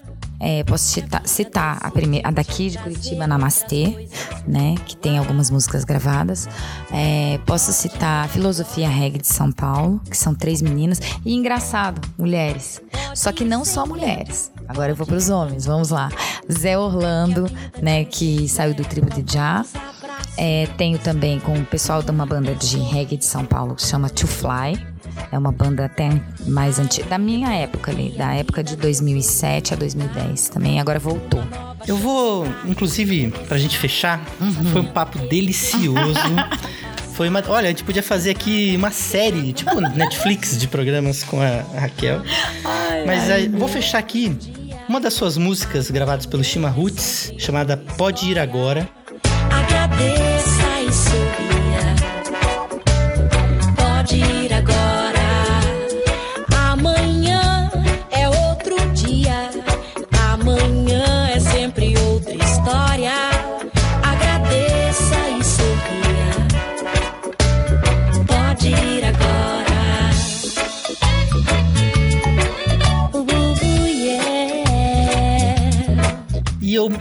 é, 0.46 0.62
posso 0.66 0.84
citar, 0.84 1.22
citar 1.26 1.78
a, 1.82 1.90
primeira, 1.90 2.28
a 2.28 2.32
daqui 2.32 2.70
de 2.70 2.78
Curitiba, 2.78 3.26
Namastê, 3.26 4.10
né? 4.46 4.76
Que 4.86 4.98
tem 4.98 5.18
algumas 5.18 5.50
músicas 5.50 5.86
gravadas. 5.86 6.50
É, 6.92 7.40
posso 7.46 7.72
citar 7.72 8.28
Filosofia 8.28 8.90
Reggae 8.90 9.20
de 9.20 9.28
São 9.28 9.54
Paulo, 9.54 10.02
que 10.10 10.18
são 10.18 10.36
três 10.36 10.62
meninas. 10.62 11.00
E 11.26 11.34
engraçado, 11.34 12.06
mulheres. 12.18 12.82
Só 13.16 13.32
que 13.32 13.46
não 13.46 13.64
só 13.64 13.86
mulheres. 13.86 14.52
Agora 14.68 14.92
eu 14.92 14.96
vou 14.98 15.08
para 15.08 15.16
os 15.16 15.30
homens, 15.30 15.66
vamos 15.66 15.92
lá. 15.92 16.10
Zé 16.52 16.78
Orlando, 16.78 17.50
né? 17.82 18.04
Que 18.04 18.50
saiu 18.50 18.74
do 18.74 18.84
Tribo 18.84 19.10
de 19.10 19.34
Já. 19.34 19.64
É, 20.38 20.68
tenho 20.78 20.98
também 20.98 21.40
com 21.40 21.54
o 21.54 21.66
pessoal 21.66 22.02
de 22.02 22.10
uma 22.12 22.26
banda 22.26 22.56
de 22.56 22.78
reggae 22.78 23.18
de 23.18 23.26
São 23.26 23.46
Paulo 23.46 23.76
que 23.76 23.84
se 23.84 23.90
chama 23.90 24.10
To 24.10 24.28
Fly. 24.28 24.80
É 25.32 25.38
uma 25.38 25.52
banda 25.52 25.86
até 25.86 26.10
mais 26.48 26.80
antiga, 26.80 27.08
da 27.08 27.18
minha 27.20 27.54
época 27.54 27.92
ali, 27.92 28.10
da 28.18 28.34
época 28.34 28.64
de 28.64 28.76
2007 28.76 29.74
a 29.74 29.78
2010 29.78 30.50
também, 30.50 30.80
agora 30.80 30.98
voltou. 30.98 31.44
Eu 31.88 31.98
vou, 31.98 32.48
inclusive, 32.66 33.32
pra 33.48 33.58
gente 33.60 33.78
fechar, 33.78 34.20
foi 34.72 34.82
um 34.82 34.86
papo 34.86 35.20
delicioso. 35.28 36.20
Foi 37.14 37.30
uma. 37.30 37.44
Olha, 37.48 37.68
a 37.68 37.70
gente 37.70 37.84
podia 37.84 38.02
fazer 38.02 38.32
aqui 38.32 38.74
uma 38.76 38.90
série, 38.90 39.54
tipo 39.54 39.80
Netflix, 39.80 40.58
de 40.58 40.68
programas 40.68 41.24
com 41.24 41.40
a 41.40 41.62
Raquel. 41.80 42.24
Mas 43.06 43.30
a- 43.30 43.56
vou 43.56 43.68
fechar 43.68 44.00
aqui 44.00 44.36
uma 44.90 45.00
das 45.00 45.14
suas 45.14 45.38
músicas 45.38 45.92
gravadas 45.92 46.26
pelo 46.26 46.44
Shima 46.44 46.70
Roots, 46.70 47.32
chamada 47.38 47.78
Pode 47.78 48.26
Ir 48.32 48.40
Agora. 48.40 48.90
Agradeça 49.52 50.82
e 50.82 50.94
sorria. 50.94 51.96
Pode 53.76 54.43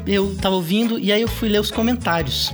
eu, 0.07 0.35
tava 0.37 0.55
ouvindo, 0.55 0.99
e 0.99 1.13
aí 1.13 1.23
eu 1.23 1.29
fui 1.29 1.49
ler 1.49 1.61
os 1.61 1.71
comentários. 1.71 2.53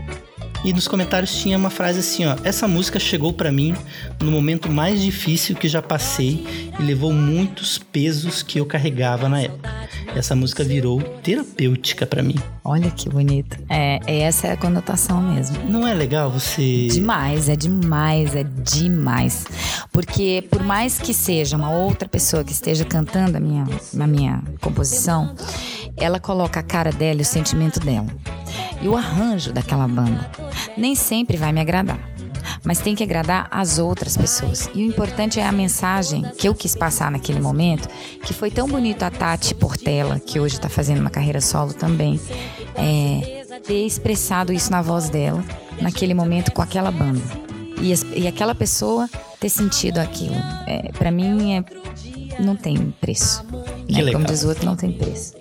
E 0.65 0.73
nos 0.73 0.89
comentários 0.89 1.41
tinha 1.41 1.57
uma 1.57 1.71
frase 1.71 2.01
assim, 2.01 2.27
ó: 2.27 2.37
"Essa 2.43 2.67
música 2.67 2.99
chegou 2.99 3.33
pra 3.33 3.53
mim 3.53 3.77
no 4.21 4.31
momento 4.31 4.69
mais 4.71 5.01
difícil 5.01 5.55
que 5.55 5.69
já 5.69 5.81
passei 5.81 6.45
e 6.79 6.83
levou 6.83 7.13
muitos 7.13 7.79
pesos 7.79 8.43
que 8.43 8.59
eu 8.59 8.67
carregava 8.67 9.29
na 9.29 9.43
época. 9.43 9.89
Essa 10.17 10.35
música 10.35 10.65
virou 10.65 11.01
terapêutica 11.23 12.07
pra 12.07 12.23
mim. 12.23 12.35
Olha 12.65 12.91
que 12.91 13.09
bonito. 13.09 13.57
É, 13.69 14.01
essa 14.23 14.49
é 14.49 14.53
a 14.53 14.57
conotação 14.57 15.23
mesmo. 15.23 15.59
Não 15.71 15.87
é 15.87 15.95
legal 15.95 16.31
você 16.31 16.89
Demais, 16.89 17.49
é 17.49 17.55
demais, 17.55 18.35
é 18.35 18.43
demais. 18.43 19.47
Porque 19.93 20.45
por 20.51 20.63
mais 20.63 20.99
que 20.99 21.15
seja 21.15 21.57
uma 21.57 21.71
outra 21.71 22.09
pessoa 22.09 22.43
que 22.43 22.53
esteja 22.53 22.85
cantando 22.85 23.37
a 23.37 23.41
minha, 23.41 23.67
na 23.95 24.07
minha 24.07 24.43
composição, 24.61 25.35
ela 26.01 26.21
coloca 26.21 26.61
a 26.61 26.63
cara 26.63 26.91
dela 26.93 27.21
e 27.21 27.23
o 27.23 27.27
sentimento 27.27 27.81
dela. 27.81 28.07
E 28.81 28.89
o 28.89 28.97
arranjo 28.97 29.53
daquela 29.53 29.89
banda 29.89 30.31
nem 30.77 30.95
sempre 30.95 31.37
vai 31.37 31.53
me 31.53 31.61
agradar. 31.61 31.99
Mas 32.65 32.81
tem 32.81 32.95
que 32.95 33.03
agradar 33.03 33.49
as 33.51 33.79
outras 33.79 34.17
pessoas. 34.17 34.71
E 34.75 34.83
o 34.83 34.87
importante 34.87 35.39
é 35.39 35.47
a 35.47 35.53
mensagem 35.53 36.23
que 36.39 36.49
eu 36.49 36.55
quis 36.55 36.75
passar 36.75 37.11
naquele 37.11 37.41
momento, 37.41 37.89
que 38.23 38.33
foi 38.33 38.51
tão 38.51 38.69
bonito 38.69 39.03
a 39.03 39.11
Tati 39.11 39.55
Portela, 39.55 40.19
que 40.19 40.41
hoje 40.41 40.57
está 40.57 40.69
fazendo 40.69 41.01
uma 41.01 41.11
carreira 41.11 41.41
solo 41.41 41.73
também, 41.73 42.21
é, 42.75 43.45
ter 43.67 43.87
expressado 43.87 44.53
isso 44.53 44.71
na 44.71 44.83
voz 44.83 45.09
dela, 45.09 45.43
naquele 45.81 46.15
momento 46.15 46.53
com 46.53 46.63
aquela 46.63 46.91
banda. 46.91 47.23
E, 47.81 47.93
e 48.21 48.27
aquela 48.27 48.55
pessoa 48.55 49.09
ter 49.39 49.49
sentido 49.49 49.99
aquilo. 49.99 50.35
É, 50.67 50.91
para 50.93 51.11
mim 51.11 51.55
é 51.55 51.65
não 52.43 52.57
tem 52.57 52.95
preço. 53.01 53.45
Né? 53.89 54.13
Como 54.13 54.25
diz 54.25 54.45
o 54.45 54.49
outro, 54.49 54.65
não 54.65 54.77
tem 54.77 54.93
preço. 54.93 55.38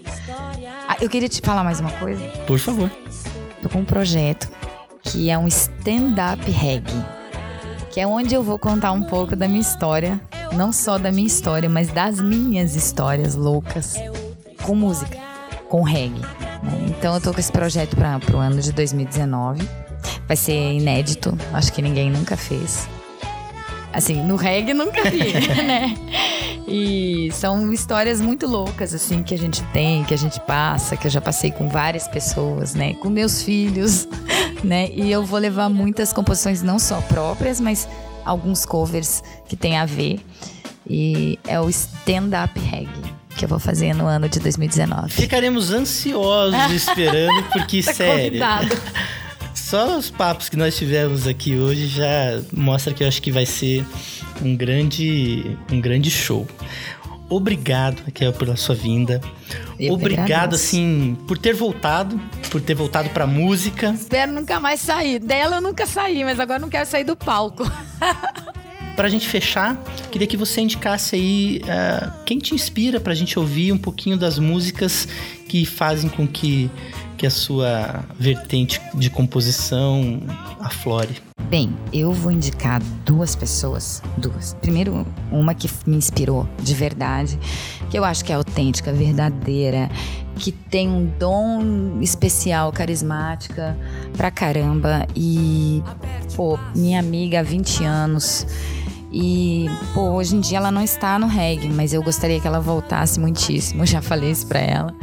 Ah, 0.99 1.03
eu 1.03 1.09
queria 1.09 1.29
te 1.29 1.41
falar 1.41 1.63
mais 1.63 1.79
uma 1.79 1.91
coisa. 1.91 2.23
Por 2.45 2.59
favor. 2.59 2.89
Tô 3.61 3.69
com 3.69 3.79
um 3.79 3.85
projeto 3.85 4.49
que 5.03 5.29
é 5.29 5.37
um 5.37 5.47
stand-up 5.47 6.49
reggae. 6.49 7.03
Que 7.91 7.99
é 8.01 8.07
onde 8.07 8.33
eu 8.35 8.43
vou 8.43 8.59
contar 8.59 8.91
um 8.91 9.03
pouco 9.03 9.35
da 9.35 9.47
minha 9.47 9.61
história. 9.61 10.19
Não 10.53 10.71
só 10.71 10.97
da 10.97 11.11
minha 11.11 11.27
história, 11.27 11.69
mas 11.69 11.89
das 11.91 12.19
minhas 12.21 12.75
histórias 12.75 13.35
loucas 13.35 13.95
com 14.63 14.75
música, 14.75 15.17
com 15.69 15.81
reggae. 15.81 16.19
né? 16.63 16.85
Então 16.87 17.13
eu 17.15 17.21
tô 17.21 17.33
com 17.33 17.39
esse 17.39 17.51
projeto 17.51 17.95
para 17.95 18.19
pro 18.19 18.37
ano 18.37 18.61
de 18.61 18.71
2019. 18.71 19.67
Vai 20.27 20.35
ser 20.37 20.73
inédito, 20.73 21.37
acho 21.53 21.71
que 21.71 21.81
ninguém 21.81 22.09
nunca 22.09 22.35
fez. 22.35 22.87
Assim, 23.93 24.21
no 24.23 24.35
reggae 24.35 24.73
nunca 24.73 25.09
vi, 25.09 25.33
né? 25.63 25.95
E 26.67 27.29
são 27.31 27.71
histórias 27.71 28.19
muito 28.19 28.45
loucas, 28.45 28.93
assim, 28.93 29.23
que 29.23 29.33
a 29.33 29.37
gente 29.37 29.63
tem, 29.71 30.03
que 30.03 30.13
a 30.13 30.17
gente 30.17 30.39
passa, 30.41 30.97
que 30.97 31.07
eu 31.07 31.11
já 31.11 31.21
passei 31.21 31.49
com 31.49 31.69
várias 31.69 32.07
pessoas, 32.07 32.75
né? 32.75 32.93
Com 32.95 33.09
meus 33.09 33.41
filhos, 33.41 34.05
né? 34.63 34.89
E 34.91 35.09
eu 35.09 35.23
vou 35.23 35.39
levar 35.39 35.69
muitas 35.69 36.11
composições, 36.11 36.61
não 36.61 36.77
só 36.77 36.99
próprias, 37.01 37.61
mas 37.61 37.87
alguns 38.25 38.65
covers 38.65 39.23
que 39.47 39.55
tem 39.55 39.77
a 39.77 39.85
ver. 39.85 40.19
E 40.85 41.39
é 41.47 41.59
o 41.59 41.69
stand-up 41.69 42.59
reggae 42.59 43.17
que 43.37 43.45
eu 43.45 43.49
vou 43.49 43.59
fazer 43.59 43.93
no 43.93 44.05
ano 44.07 44.27
de 44.27 44.39
2019. 44.39 45.11
Ficaremos 45.11 45.71
ansiosos 45.71 46.71
esperando, 46.71 47.43
porque, 47.53 47.83
Tá 47.85 47.93
sério. 47.93 48.39
Só 49.67 49.97
os 49.97 50.09
papos 50.09 50.47
que 50.47 50.55
nós 50.55 50.77
tivemos 50.77 51.27
aqui 51.27 51.57
hoje 51.57 51.87
já 51.87 52.41
mostra 52.53 52.93
que 52.93 53.03
eu 53.03 53.07
acho 53.09 53.21
que 53.21 53.29
vai 53.29 53.45
ser 53.45 53.85
um 54.41 54.55
grande, 54.55 55.57
um 55.69 55.81
grande 55.81 56.09
show. 56.09 56.47
Obrigado, 57.27 58.01
Raquel, 58.05 58.31
pela 58.31 58.55
sua 58.55 58.73
vinda. 58.73 59.19
Eu 59.77 59.93
Obrigado, 59.93 60.55
assim, 60.55 61.17
por 61.27 61.37
ter 61.37 61.53
voltado, 61.53 62.17
por 62.49 62.61
ter 62.61 62.75
voltado 62.75 63.09
pra 63.09 63.27
música. 63.27 63.89
Espero 63.89 64.31
nunca 64.31 64.57
mais 64.57 64.79
sair. 64.79 65.19
Dela 65.19 65.57
eu 65.57 65.61
nunca 65.61 65.85
saí, 65.85 66.23
mas 66.23 66.39
agora 66.39 66.59
não 66.59 66.69
quero 66.69 66.87
sair 66.87 67.03
do 67.03 67.17
palco. 67.17 67.69
Pra 68.95 69.09
gente 69.09 69.27
fechar, 69.27 69.79
queria 70.09 70.25
que 70.25 70.35
você 70.35 70.59
indicasse 70.59 71.15
aí 71.15 71.61
ah, 71.69 72.13
quem 72.25 72.39
te 72.39 72.55
inspira 72.55 72.99
pra 72.99 73.13
gente 73.13 73.37
ouvir 73.37 73.71
um 73.71 73.77
pouquinho 73.77 74.17
das 74.17 74.39
músicas 74.39 75.07
que 75.47 75.67
fazem 75.67 76.09
com 76.09 76.25
que, 76.27 76.67
que 77.17 77.25
a 77.25 77.31
sua 77.31 78.03
vertente 78.17 78.79
de 78.93 79.09
composição 79.09 80.21
aflore. 80.59 81.21
Bem, 81.49 81.73
eu 81.93 82.11
vou 82.11 82.31
indicar 82.31 82.81
duas 83.05 83.35
pessoas. 83.35 84.01
Duas. 84.17 84.53
Primeiro, 84.61 85.07
uma 85.31 85.53
que 85.53 85.69
me 85.85 85.95
inspirou 85.95 86.47
de 86.61 86.73
verdade, 86.73 87.39
que 87.89 87.97
eu 87.97 88.03
acho 88.03 88.23
que 88.23 88.31
é 88.31 88.35
autêntica, 88.35 88.91
verdadeira, 88.91 89.89
que 90.35 90.51
tem 90.51 90.89
um 90.89 91.05
dom 91.17 91.99
especial, 92.01 92.71
carismática 92.71 93.77
pra 94.15 94.29
caramba. 94.29 95.07
E, 95.15 95.81
pô, 96.35 96.59
minha 96.75 96.99
amiga 96.99 97.39
há 97.39 97.43
20 97.43 97.83
anos. 97.83 98.45
E, 99.11 99.67
pô, 99.93 100.01
hoje 100.11 100.35
em 100.35 100.41
dia 100.41 100.57
ela 100.57 100.69
não 100.69 100.83
está 100.83 101.17
no 101.17 101.27
reggae, 101.27 101.69
mas 101.69 101.93
eu 101.93 102.03
gostaria 102.03 102.39
que 102.39 102.47
ela 102.47 102.59
voltasse 102.59 103.19
muitíssimo. 103.19 103.85
Já 103.87 104.01
falei 104.01 104.31
isso 104.31 104.45
pra 104.47 104.59
ela. 104.59 104.93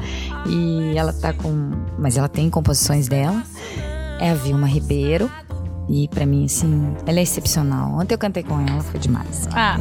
E 0.46 0.96
ela 0.96 1.12
tá 1.12 1.32
com. 1.32 1.72
Mas 1.98 2.16
ela 2.16 2.28
tem 2.28 2.50
composições 2.50 3.08
dela. 3.08 3.42
É 4.20 4.30
a 4.30 4.34
Vilma 4.34 4.66
Ribeiro. 4.66 5.30
E 5.88 6.08
pra 6.08 6.24
mim, 6.24 6.46
assim, 6.46 6.94
ela 7.06 7.18
é 7.18 7.22
excepcional. 7.22 7.98
Ontem 7.98 8.14
eu 8.14 8.18
cantei 8.18 8.42
com 8.42 8.58
ela, 8.60 8.80
foi 8.80 8.98
demais. 8.98 9.46
Ah, 9.52 9.76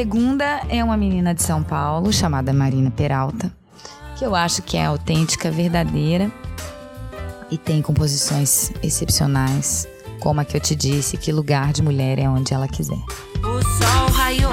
segunda 0.00 0.62
é 0.70 0.82
uma 0.82 0.96
menina 0.96 1.34
de 1.34 1.42
São 1.42 1.62
Paulo 1.62 2.10
chamada 2.10 2.54
Marina 2.54 2.90
Peralta, 2.90 3.52
que 4.16 4.24
eu 4.24 4.34
acho 4.34 4.62
que 4.62 4.78
é 4.78 4.86
autêntica, 4.86 5.50
verdadeira 5.50 6.32
e 7.50 7.58
tem 7.58 7.82
composições 7.82 8.72
excepcionais, 8.82 9.86
como 10.18 10.40
a 10.40 10.44
que 10.46 10.56
eu 10.56 10.60
te 10.60 10.74
disse, 10.74 11.18
que 11.18 11.30
lugar 11.30 11.70
de 11.74 11.82
mulher 11.82 12.18
é 12.18 12.26
onde 12.26 12.54
ela 12.54 12.66
quiser. 12.66 12.96
O 13.44 13.62
sol 13.62 14.10
raiou 14.14 14.50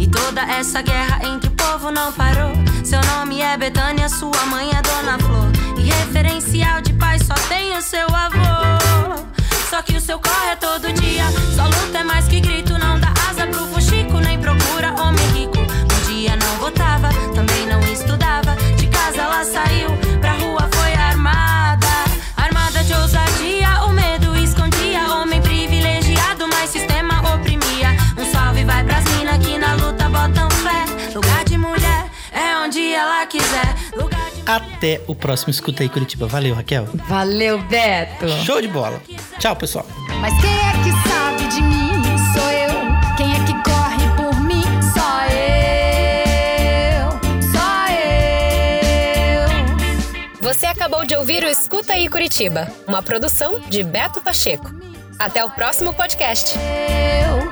e 0.00 0.06
toda 0.06 0.40
essa 0.40 0.80
guerra 0.80 1.20
entre 1.28 1.50
o 1.50 1.52
povo 1.52 1.90
não 1.90 2.10
parou. 2.10 2.52
Seu 2.82 3.02
nome 3.14 3.42
é 3.42 3.58
Betânia, 3.58 4.08
sua 4.08 4.46
mãe 4.46 4.70
é 4.70 4.80
Dona 4.80 5.18
Flor. 5.18 5.52
E 5.78 5.82
referencial 5.82 6.80
de 6.80 6.94
pai 6.94 7.18
só 7.18 7.34
tem 7.50 7.76
o 7.76 7.82
seu 7.82 8.06
avô. 8.06 9.37
Só 9.70 9.82
que 9.82 9.96
o 9.96 10.00
seu 10.00 10.18
corre 10.18 10.52
é 10.52 10.56
todo 10.56 10.90
dia. 10.94 11.24
Só 11.54 11.64
luta 11.64 11.98
é 11.98 12.04
mais 12.04 12.26
que 12.26 12.40
grito. 12.40 12.78
Não 12.78 12.98
dá 12.98 13.12
asa 13.28 13.46
pro 13.46 13.66
fuxico, 13.66 14.18
nem 14.18 14.38
procura 14.38 14.94
homem 15.00 15.26
rico. 15.32 15.58
Um 15.58 16.10
dia 16.10 16.36
não 16.36 16.56
votava, 16.56 17.10
também 17.34 17.66
não 17.66 17.80
estudava. 17.82 18.56
De 18.76 18.86
casa 18.88 19.20
ela 19.20 19.44
saiu, 19.44 19.90
pra 20.20 20.32
rua 20.32 20.68
foi 20.72 20.94
armada. 20.94 21.86
Armada 22.36 22.82
de 22.82 22.94
ousadia, 22.94 23.84
o 23.84 23.92
medo 23.92 24.34
escondia. 24.38 25.02
Homem 25.14 25.40
privilegiado, 25.42 26.48
mas 26.48 26.70
sistema 26.70 27.20
oprimia. 27.34 27.90
Um 28.16 28.24
salve 28.32 28.64
vai 28.64 28.82
pras 28.84 29.04
mina 29.16 29.38
que 29.38 29.58
na 29.58 29.74
luta 29.74 30.08
botam 30.08 30.50
fé. 30.50 31.12
Lugar 31.14 31.44
de 31.44 31.58
mulher 31.58 32.06
é 32.32 32.56
onde 32.64 32.92
ela 32.94 33.26
quiser. 33.26 33.76
Lugar 33.94 34.30
de 34.30 34.50
Até 34.50 35.02
o 35.06 35.14
próximo 35.14 35.50
Escuta 35.50 35.82
aí 35.82 35.90
Curitiba. 35.90 36.26
Valeu, 36.26 36.54
Raquel. 36.54 36.88
Valeu, 37.06 37.58
Beto! 37.64 38.28
Show 38.46 38.62
de 38.62 38.68
bola. 38.68 39.02
Tchau, 39.38 39.54
pessoal. 39.56 39.86
Mas 40.20 40.34
quem 40.40 40.50
é 40.50 40.72
que 40.82 40.90
sabe 41.08 41.46
de 41.48 41.62
mim? 41.62 41.92
Sou 42.34 42.50
eu. 42.50 43.16
Quem 43.16 43.32
é 43.32 43.44
que 43.44 43.52
corre 43.62 44.08
por 44.16 44.40
mim? 44.40 44.64
Só 44.92 45.24
eu. 45.32 47.10
Só 47.52 47.70
eu. 49.32 49.48
Você 50.40 50.66
acabou 50.66 51.04
de 51.04 51.14
ouvir 51.14 51.44
o 51.44 51.48
Escuta 51.48 51.92
aí 51.92 52.08
Curitiba, 52.08 52.68
uma 52.86 53.02
produção 53.02 53.60
de 53.68 53.82
Beto 53.84 54.20
Pacheco. 54.20 54.70
Até 55.18 55.44
o 55.44 55.50
próximo 55.50 55.94
podcast. 55.94 56.56
Eu. 56.56 57.48